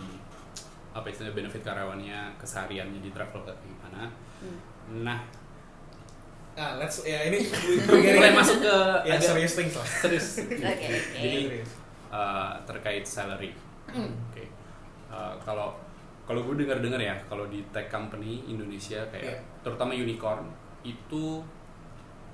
[0.91, 4.13] apa istilahnya benefit karyawannya, kesehariannya di travel gimana.
[4.45, 4.59] Hmm.
[5.01, 5.19] Nah,
[6.61, 7.41] Nah, let's ya ini
[7.89, 9.81] mulai masuk ke ya agak serious things lah.
[9.81, 10.27] serius.
[10.61, 10.87] Oke.
[11.17, 11.71] Jadi Serius.
[12.13, 13.49] uh, terkait salary.
[13.89, 14.13] Hmm.
[14.29, 14.45] Oke.
[15.09, 15.73] Uh, kalau
[16.21, 19.37] kalau gue dengar-dengar ya, kalau di tech company Indonesia kayak Iya.
[19.65, 20.45] terutama unicorn
[20.85, 21.41] itu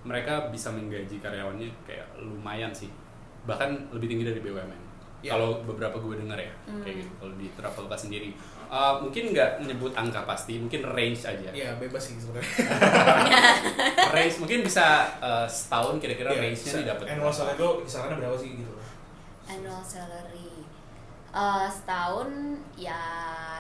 [0.04, 2.92] mereka bisa menggaji karyawannya kayak lumayan sih.
[3.48, 4.82] Bahkan lebih tinggi dari BUMN.
[5.20, 5.34] Iya.
[5.34, 6.80] Kalau beberapa gue dengar ya, Hmm.
[6.80, 7.12] kayak gitu.
[7.18, 8.32] Kalau di Traveloka sendiri,
[8.68, 11.48] Uh, mungkin nggak menyebut angka pasti, mungkin range aja.
[11.50, 12.52] Iya bebas sih sebenarnya.
[14.12, 14.86] range mungkin bisa
[15.18, 16.84] uh, setahun kira-kira Iya, range-nya bisa.
[16.84, 17.06] didapat.
[17.10, 18.74] Annual salary itu kisarannya berapa sih gitu?
[19.48, 20.52] annual salary
[21.30, 22.28] Eh, setahun
[22.76, 23.00] ya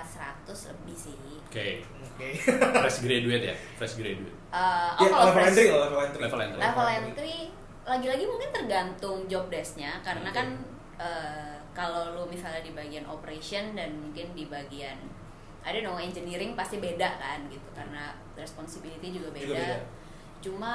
[0.01, 1.15] 100 lebih sih
[1.45, 2.27] Oke, Oke.
[2.75, 4.35] fresh graduate ya, fresh graduate.
[4.49, 6.19] Eh, oh Ya, kalau level fresh- entry level entry.
[6.19, 6.59] Level entry.
[6.59, 7.35] level entry
[7.85, 10.35] lagi-lagi mungkin tergantung job desk-nya karena Oke.
[10.35, 10.47] kan
[10.97, 14.97] eh, kalau lu misalnya di bagian operation dan mungkin di bagian
[15.67, 19.45] I don't know engineering pasti beda kan gitu karena responsibility juga beda.
[19.45, 19.77] Juga beda.
[20.39, 20.73] Cuma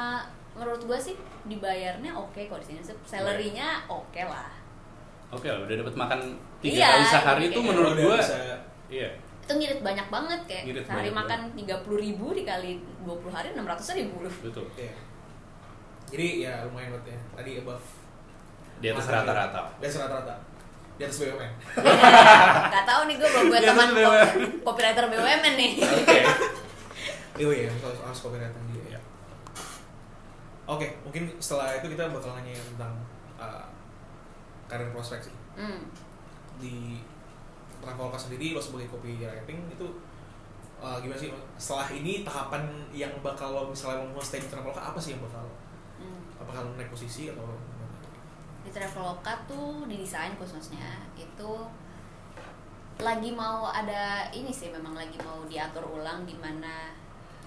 [0.52, 1.16] menurut gua sih
[1.48, 4.52] dibayarnya oke kok di sini salary-nya oke lah.
[5.32, 6.20] Oke lah, udah dapat makan
[6.61, 8.37] tiga Iya, kali sehari itu menurut gua bisa
[8.92, 9.08] iya.
[9.42, 13.48] Itu ngirit banyak banget kayak Ngirit sehari banyak makan tiga puluh ribu dikali 20 hari
[13.56, 14.14] 600 ribu.
[14.28, 14.94] betul Iya.
[16.12, 17.18] Jadi ya lumayan banget ya.
[17.40, 18.02] Tadi above
[18.83, 19.79] di atas rata-rata ya?
[19.79, 20.35] Di atas rata-rata.
[20.99, 21.53] Di atas BUMN.
[22.75, 23.88] Gak tau nih gue belum gue Iya, teman
[24.66, 25.71] copywriter BUMN nih.
[25.79, 26.18] oke
[27.40, 28.83] Iya iya, soal soal copywriting dia.
[28.92, 29.01] Iya.
[30.68, 32.92] Oke, mungkin setelah itu kita bakal nanya tentang
[33.40, 33.64] uh,
[34.68, 35.35] karir prospek sih.
[35.57, 35.88] Hmm.
[36.61, 37.01] Di
[37.81, 39.87] Traveloka sendiri lo sebagai copywriting itu
[40.77, 41.33] uh, gimana sih?
[41.57, 45.49] Setelah ini tahapan yang bakal lo misalnya mau stay di Traveloka apa sih yang bakal?
[45.97, 46.21] Hmm.
[46.37, 47.49] Apakah lo naik posisi atau
[48.72, 50.82] Traveloka tuh di desain khususnya
[51.14, 51.52] itu
[52.98, 56.94] lagi mau ada ini sih memang lagi mau diatur ulang gimana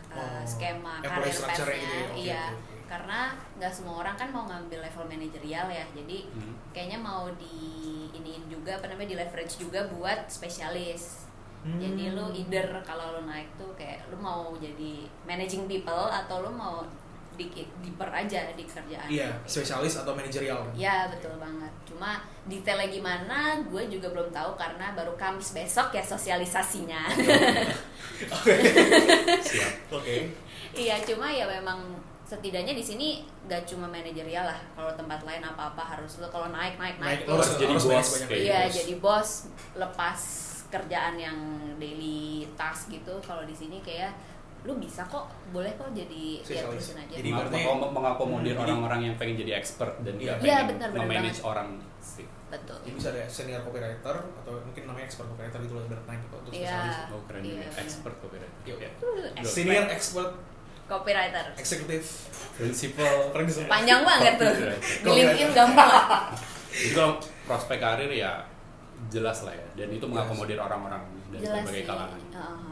[0.08, 2.08] uh, Oh, skema karir path-nya gitu ya?
[2.16, 2.76] Iya oke, oke.
[2.86, 3.20] karena
[3.56, 6.54] nggak semua orang kan mau ngambil level manajerial ya jadi Hmm.
[6.70, 7.58] kayaknya mau di
[8.12, 11.24] iniin juga apa namanya di leverage juga buat spesialis
[11.62, 11.82] Hmm.
[11.82, 16.52] jadi lu either kalau lu naik tuh kayak lu mau jadi managing people atau lu
[16.52, 16.86] mau
[17.36, 20.64] dikit deeper aja di kerjaan Iya, spesialis atau manajerial.
[20.76, 21.72] Ya betul banget.
[21.88, 27.08] Cuma detailnya gimana, gue juga belum tahu karena baru Kamis besok ya sosialisasinya.
[29.48, 30.32] siap Oke.
[30.76, 33.08] iya, cuma ya memang setidaknya di sini
[33.46, 34.60] gak cuma manajerial lah.
[34.74, 37.24] Kalau tempat lain apa-apa harus lo kalau naik naik naik.
[37.24, 39.30] Naik, lo harus jadi harus bos, Iya, jadi bos
[39.78, 40.20] lepas
[40.74, 41.38] kerjaan yang
[41.78, 43.14] daily task gitu.
[43.22, 44.12] Kalau di sini kayak
[44.66, 47.14] lu bisa kok, boleh kok jadi ya terusin aja.
[47.14, 50.34] Jadi Meng- berarti- meng- mengakomodir orang-orang yang pengen jadi expert dan Iya.
[50.34, 51.46] nggak Iya, pengen benar, benar memanage banget.
[51.46, 52.78] orang sih Betul.
[52.80, 56.36] Jadi bisa ada senior copywriter atau mungkin namanya expert copywriter gitu loh berat naik gitu
[56.36, 56.66] untuk Iya.
[56.68, 56.98] spesialis.
[57.12, 57.82] oh keren Iya, juga benar.
[57.84, 58.78] expert copywriter Yuk.
[58.78, 58.90] ya.
[58.96, 59.50] Uh, Expert.
[59.52, 60.32] Senior expert
[60.86, 61.46] Copywriter.
[61.56, 62.04] eksekutif
[62.56, 63.14] principal.
[63.68, 64.54] Panjang banget tuh.
[65.02, 66.06] Di LinkedIn gampang lah.
[66.72, 68.46] Jadi kalau prospek karir ya
[69.08, 72.20] jelas lah ya dan itu mengakomodir orang-orang dari Jelas berbagai kalangan.
[72.32, 72.65] Ah.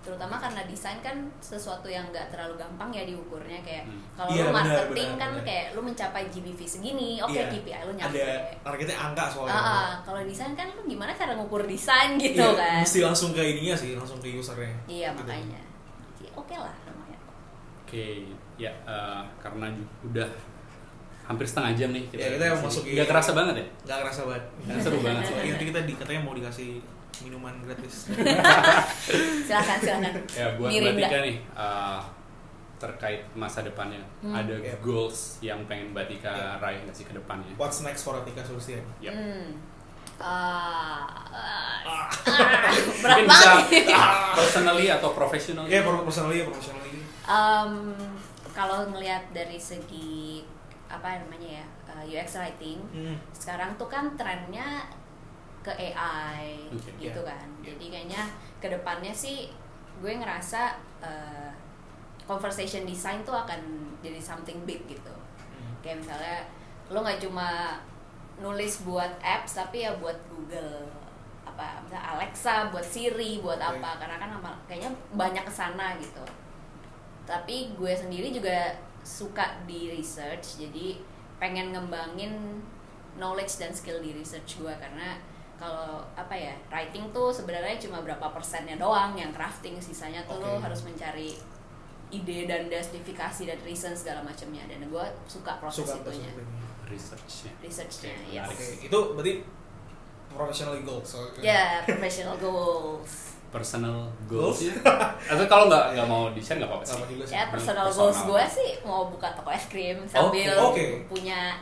[0.00, 4.00] Terutama karena desain kan sesuatu yang nggak terlalu gampang ya diukurnya kayak Hmm.
[4.14, 5.44] kalau Iya, lu benar, marketing benar, kan benar.
[5.44, 7.46] kayak lu mencapai GBV segini, oke Iya.
[7.50, 8.16] KPI lu nyampe.
[8.16, 8.28] Ada
[8.62, 9.52] targetnya angka soalnya.
[9.52, 9.90] Ah, ah.
[10.00, 12.80] kalau desain kan lu gimana cara ngukur desain gitu Iya, kan?
[12.80, 14.72] Mesti langsung ke ininya sih, langsung ke usernya.
[14.84, 15.20] Iya Gitu.
[15.20, 15.60] makanya.
[16.32, 17.20] Oke lah lumayan.
[17.82, 18.06] Oke,
[18.56, 19.68] ya eh, karena
[20.02, 20.28] udah
[21.22, 22.66] hampir setengah jam nih Ya, kita yang sini.
[22.66, 23.66] masukin- Nggak kerasa banget ya?
[23.86, 24.44] Gak kerasa banget.
[24.80, 25.22] Seru banget.
[25.22, 26.70] Soalnya nanti kita di, katanya mau dikasih
[27.22, 28.08] minuman gratis.
[29.46, 30.12] Silakan silakan.
[30.30, 30.92] Ya buat Mirinda.
[30.92, 32.00] Mbak Tika nih eh,
[32.76, 34.32] terkait masa depannya, Hmm.
[34.32, 34.72] ada Iya.
[34.80, 36.56] goals yang pengen Mbak Tika Iya.
[36.58, 37.52] raih nggak sih ke depannya?
[37.54, 38.80] What's next for Atika Sulistian?
[38.98, 39.12] Yap.
[39.12, 39.52] Hmm.
[40.16, 41.08] Ah.
[41.32, 42.08] ah,
[43.02, 43.88] berat banget.
[44.36, 45.64] personally atau professional?
[45.64, 47.00] Ya, pro- personally, ya, professionally.
[47.22, 47.72] Em,
[48.50, 50.44] kalau ngelihat dari segi
[50.84, 53.14] apa namanya ya uh, UX writing Hmm.
[53.30, 54.90] sekarang tuh kan trennya
[55.60, 57.28] ke AI Oke, gitu iya.
[57.30, 57.72] kan Iya.
[57.72, 58.22] jadi kayaknya
[58.58, 59.52] ke depannya sih
[60.00, 61.50] gue ngerasa uh,
[62.24, 63.60] conversation design tuh akan
[64.00, 65.12] jadi something big gitu
[65.50, 65.74] Hmm.
[65.82, 66.38] kayak misalnya
[66.88, 67.76] lo nggak cuma
[68.38, 70.88] nulis buat apps tapi ya buat Google
[71.44, 73.76] apa misalnya Alexa buat Siri buat Oke.
[73.76, 74.30] apa karena kan
[74.64, 76.24] kayaknya banyak ke sana gitu
[77.26, 80.96] tapi gue sendiri juga suka di research jadi
[81.36, 82.60] pengen ngembangin
[83.16, 85.20] knowledge dan skill di research gue karena
[85.60, 90.56] kalau apa ya writing tuh sebenarnya cuma berapa persennya doang yang crafting sisanya tuh lo
[90.56, 90.64] Oke.
[90.64, 91.36] harus mencari
[92.10, 96.32] ide dan justifikasi dan reason segala macamnya dan gue suka proses Suka itunya
[96.88, 98.48] researchnya researchnya Oke, yes.
[98.50, 99.34] Oke, itu berarti
[100.26, 101.06] professional goals.
[101.06, 104.62] So, ya professional goals personal Goals?
[104.62, 104.78] goals
[105.26, 108.06] atau kalau nggak nggak mau di share nggak apa-apa sih ya personal Personal.
[108.06, 111.02] goals gue sih mau buka toko es krim sambil Oke.
[111.10, 111.58] punya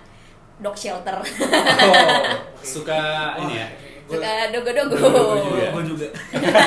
[0.61, 2.61] dog shelter Oh, oke.
[2.61, 3.01] suka
[3.41, 3.69] ini ya
[4.09, 4.97] suka dogo-dogo.
[5.71, 6.07] Gue juga.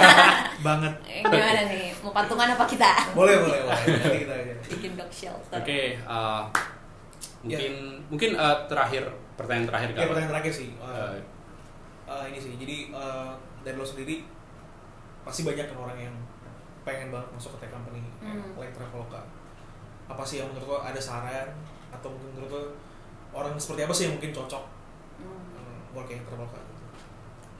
[0.67, 0.93] Banget.
[1.04, 3.82] Eh, gimana nih mau patungan apa kita Boleh, boleh, boleh.
[3.97, 4.54] Nanti kita aja.
[4.67, 6.45] bikin dog shelter oke uh,
[7.41, 7.73] mungkin
[8.08, 10.69] mungkin uh, terakhir pertanyaan terakhir Ya, kali pertanyaan terakhir sih.
[10.77, 11.17] Uh,
[12.06, 12.54] Uh, uh, ini sih.
[12.56, 14.21] Jadi uh, dari lo sendiri
[15.21, 16.15] pasti banyak kan orang yang
[16.82, 18.54] pengen banget masuk ke tech company Hmm.
[18.56, 19.21] like Traveloka.
[20.06, 21.49] Apa sih yang menurut lo ada saran
[21.89, 22.62] atau mungkin menurut lo
[23.32, 24.63] orang seperti apa sih yang mungkin cocok
[25.56, 26.60] uh, working at Traveloka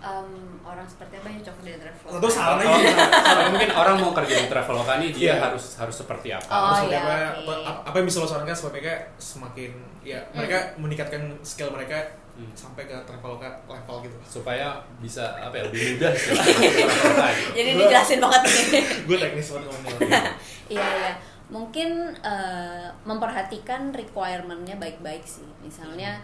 [0.02, 2.74] Em, orang seperti apa yang cocok di travel Atau saran Oh,
[3.22, 5.34] kalau mungkin orang mau kerja di Traveloka nih dia Iya.
[5.40, 7.54] harus harus seperti apa Oh, Seperti iya, apa, oke.
[7.62, 12.48] apa, apa yang bisa lo sarankan supaya mereka semakin ya mereka meningkatkan skill mereka Hmm.
[12.56, 14.16] sampai ke Traveloka level gitu.
[14.24, 16.10] supaya bisa apa ya lebih mudah
[17.58, 18.66] jadi dijelasin banget nih
[19.06, 19.94] Gue teknis banget ngomong.
[20.72, 21.12] Iya iya,
[21.48, 25.44] mungkin eh, memperhatikan requirementnya baik-baik sih.
[25.60, 26.16] Misalnya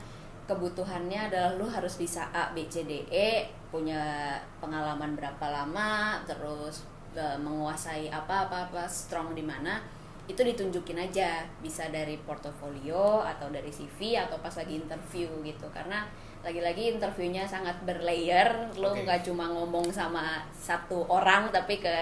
[0.48, 6.88] kebutuhannya adalah lu harus bisa A, B, C, D, E, punya pengalaman berapa lama, terus
[7.15, 9.82] eh, menguasai apa apa apa strong di mana,
[10.27, 11.47] itu ditunjukin aja.
[11.63, 15.67] Bisa dari portofolio atau dari CV atau pas lagi interview gitu.
[15.71, 16.03] Karena
[16.43, 18.71] lagi-lagi interviewnya sangat berlayer.
[18.75, 21.95] Lo nggak cuma ngomong sama satu orang tapi ke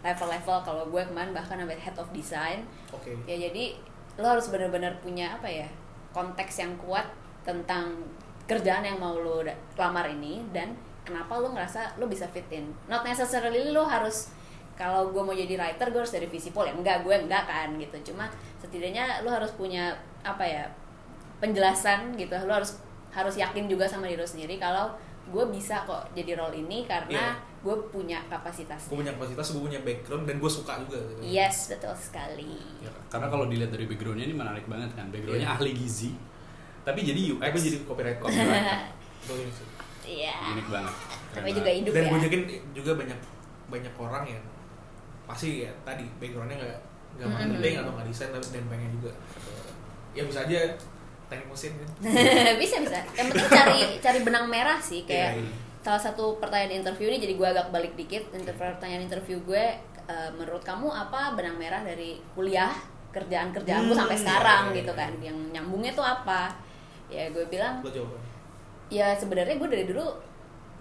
[0.00, 0.56] level-level.
[0.64, 2.64] Kalau gue kemarin bahkan sampai head of design.
[2.92, 3.12] Oke.
[3.28, 3.76] ya jadi
[4.16, 5.68] lo harus benar-benar punya apa ya
[6.16, 7.04] konteks yang kuat
[7.44, 7.92] tentang
[8.48, 9.44] kerjaan yang mau lo
[9.76, 10.40] lamar ini.
[10.50, 10.72] Dan
[11.06, 12.66] kenapa lo ngerasa lo bisa fit in?
[12.90, 14.34] Not necessarily lo harus
[14.76, 16.74] kalau gue mau jadi writer gue harus dari visipol ya?
[16.74, 18.12] Enggak gue enggak kan gitu.
[18.12, 18.26] Cuma
[18.58, 20.66] setidaknya lo harus punya apa ya
[21.38, 22.34] penjelasan gitu.
[22.44, 22.76] Lo harus
[23.14, 24.92] harus yakin juga sama diri lo sendiri kalau
[25.26, 28.86] gue bisa kok jadi role ini karena gue punya kapasitas.
[28.86, 31.02] Gue punya kapasitas, gue punya background dan gue suka juga.
[31.02, 31.34] Gitu.
[31.34, 32.62] yes betul sekali.
[32.78, 35.10] Ya, karena kalau dilihat dari backgroundnya ini menarik banget kan.
[35.10, 35.56] Backgroundnya Iya.
[35.58, 36.14] ahli gizi.
[36.86, 39.66] Tapi jadi UX Aku jadi copyright copywriter sih.
[40.06, 40.94] Iya unik banget
[41.30, 42.42] tapi juga hidup Dan ya gue yakin
[42.72, 43.18] juga banyak
[43.66, 44.42] banyak orang yang
[45.24, 46.78] pasti ya tadi backgroundnya nggak
[47.16, 47.36] nggak Mhm.
[47.50, 49.10] marketing atau nggak desain tapi dan pengen juga.
[50.12, 50.58] Ya bisa aja
[51.26, 51.88] teknik mesin kan.
[52.60, 55.52] bisa bisa yang penting cari cari benang merah sih kayak Iya, iya.
[55.82, 59.64] salah satu pertanyaan interview ini jadi gue agak balik dikit Inter- pertanyaan interview gue
[60.06, 62.70] eh, menurut kamu apa benang merah dari kuliah
[63.10, 65.00] kerjaan kerjaanku Hmm, sampai iya, sekarang iya, gitu iya.
[65.00, 66.52] kan yang nyambungnya tuh apa
[67.06, 68.14] ya gue bilang Lo jawab.
[68.92, 70.06] Ya sebenarnya gue dari dulu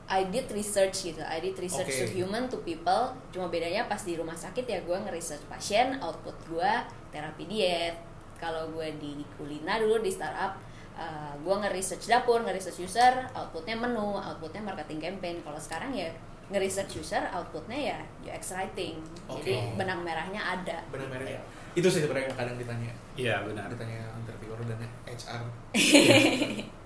[0.06, 2.02] I did research gitu I did research Oke.
[2.06, 6.38] to human to people cuma bedanya pas di rumah sakit ya gue nge-research pasien output
[6.46, 6.72] gue
[7.10, 7.98] terapi diet
[8.38, 10.54] kalau gue di kulina dulu di startup
[10.94, 16.14] uh, gue nge-research dapur nge-research user outputnya menu outputnya marketing campaign kalau sekarang ya
[16.54, 17.98] nge-research user outputnya ya
[18.30, 19.42] UX writing Oke.
[19.42, 21.42] jadi benang merahnya ada Benar benar ya.
[21.76, 22.92] Itu sih sebenarnya yang kadang ditanya.
[23.20, 25.44] iya benar Ditanya interviewer dan HR.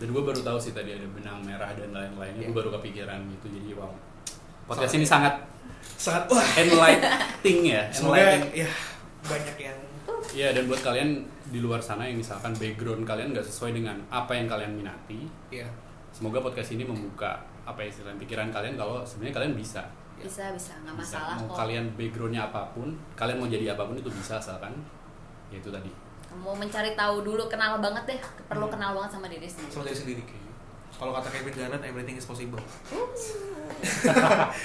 [0.00, 2.48] dan gue baru tahu sih tadi ada benang merah dan lain-lainnya Iya.
[2.48, 3.92] gue baru kepikiran gitu jadi wow
[4.66, 5.34] podcast ini sangat
[5.94, 6.40] Sangat wah.
[6.56, 8.70] enlightening ya Semoga enlightening ya
[9.22, 9.78] banyak yang
[10.30, 11.10] Iya dan buat kalian
[11.44, 15.66] di luar sana yang misalkan background kalian nggak sesuai dengan apa yang kalian minati, ya
[16.08, 19.82] semoga podcast ini membuka apa ya istilahnya pikiran kalian kalau sebenarnya kalian bisa.
[20.16, 21.18] bisa bisa nggak Bisa.
[21.18, 24.70] masalah Mau kok kalian backgroundnya apa pun, kalian mau jadi apa pun itu bisa asalkan
[25.50, 25.90] ya itu tadi.
[26.32, 28.74] Mau mencari tahu dulu kenal banget deh perlu Hmm.
[28.74, 30.22] kenal banget sama diri sendiri sama diri sendiri.
[30.92, 32.60] Kalau kata Kevin Garnett, everything is possible.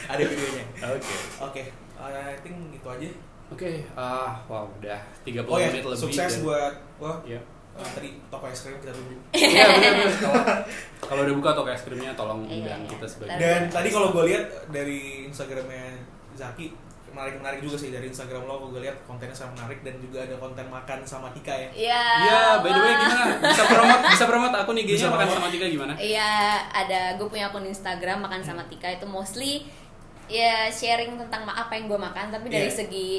[0.06, 0.64] Ada videonya.
[0.86, 1.14] Oke.
[1.42, 1.64] Oke,
[1.96, 3.10] uh, I think gitu aja.
[3.48, 6.02] Oke, ah wow udah 30 Oh ya, menit lebih.
[6.02, 7.38] sukses dan- buat wah Iya.
[7.72, 9.14] uh, tadi toko es krim kita tunggu.
[9.38, 10.10] Iya benar.
[10.12, 10.46] Kalau-
[11.00, 12.90] Kalau udah buka toko es krimnya tolong Iya, undang iya.
[12.90, 15.94] kita sebagai Dan tadi kalau gue lihat dari Instagramnya
[16.34, 16.74] Zaki
[17.16, 20.36] menarik menarik juga sih dari Instagram lo gue lihat kontennya sangat menarik dan juga ada
[20.36, 22.04] konten makan sama Tika ya Iya.
[22.22, 23.24] Iya, by the way gimana?
[23.42, 25.94] Bisa promote, bisa promote akun IG-nya makan sama Tika gimana?
[25.96, 26.32] Iya,
[26.70, 28.70] ada gue punya akun Instagram makan sama Hmm.
[28.70, 29.64] Tika itu mostly
[30.26, 32.78] ya sharing tentang apa yang gue makan tapi dari Iya.
[32.78, 33.10] segi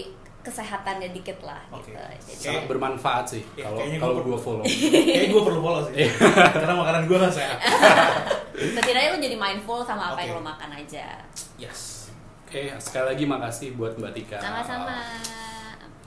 [0.42, 1.90] kesehatannya dikit lah Oke.
[1.90, 1.98] gitu.
[2.28, 4.64] Jadi Sangat bermanfaat sih Ya, kalau kalau gua- gue follow.
[5.06, 6.06] kayaknya gue perlu follow Iya.
[6.06, 6.06] sih
[6.54, 7.58] karena makanan gue kan sehat
[8.76, 10.22] setidaknya lo jadi mindful sama apa Oke.
[10.24, 11.06] yang lo makan aja.
[11.56, 12.05] yes
[12.56, 14.40] Oke, sekali lagi makasih buat Mbak Tika.
[14.40, 14.96] Sama-sama.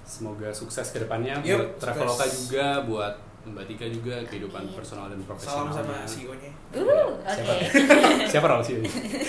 [0.01, 2.49] Semoga sukses ke depannya Yup, buat Traveloka sukses.
[2.49, 3.13] juga, buat
[3.45, 4.73] Mbak Tika juga kehidupan Amin.
[4.73, 5.69] personal dan salam profesional.
[5.69, 7.51] sama E CEO-nya Uh, Siapa?
[7.53, 7.65] oke.
[8.33, 8.81] Siapa Rol sih?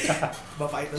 [0.65, 0.97] bapak itu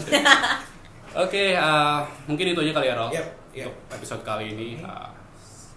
[1.17, 3.09] Oke, uh, mungkin itu aja kali ya Rol.
[3.09, 3.65] Yep, yep.
[3.65, 5.09] Untuk episode kali ini, uh,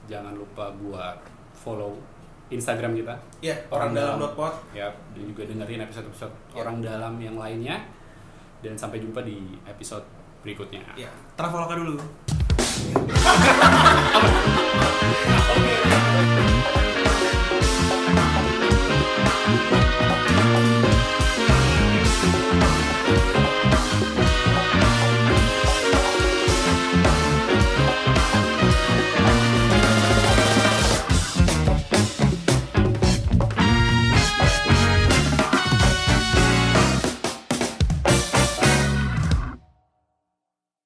[0.05, 1.25] jangan lupa buat
[1.57, 1.97] follow
[2.53, 3.17] Instagram kita.
[3.41, 6.61] ya orang dalam dot pot Ya, dan juga dengerin episode-episode Yep.
[6.61, 7.81] orang dalam yang lainnya.
[8.61, 10.05] Dan sampai jumpa di episode
[10.45, 10.85] berikutnya.
[10.95, 11.09] ya
[11.41, 11.97] Traveloka dulu
[19.55, 19.74] Oke.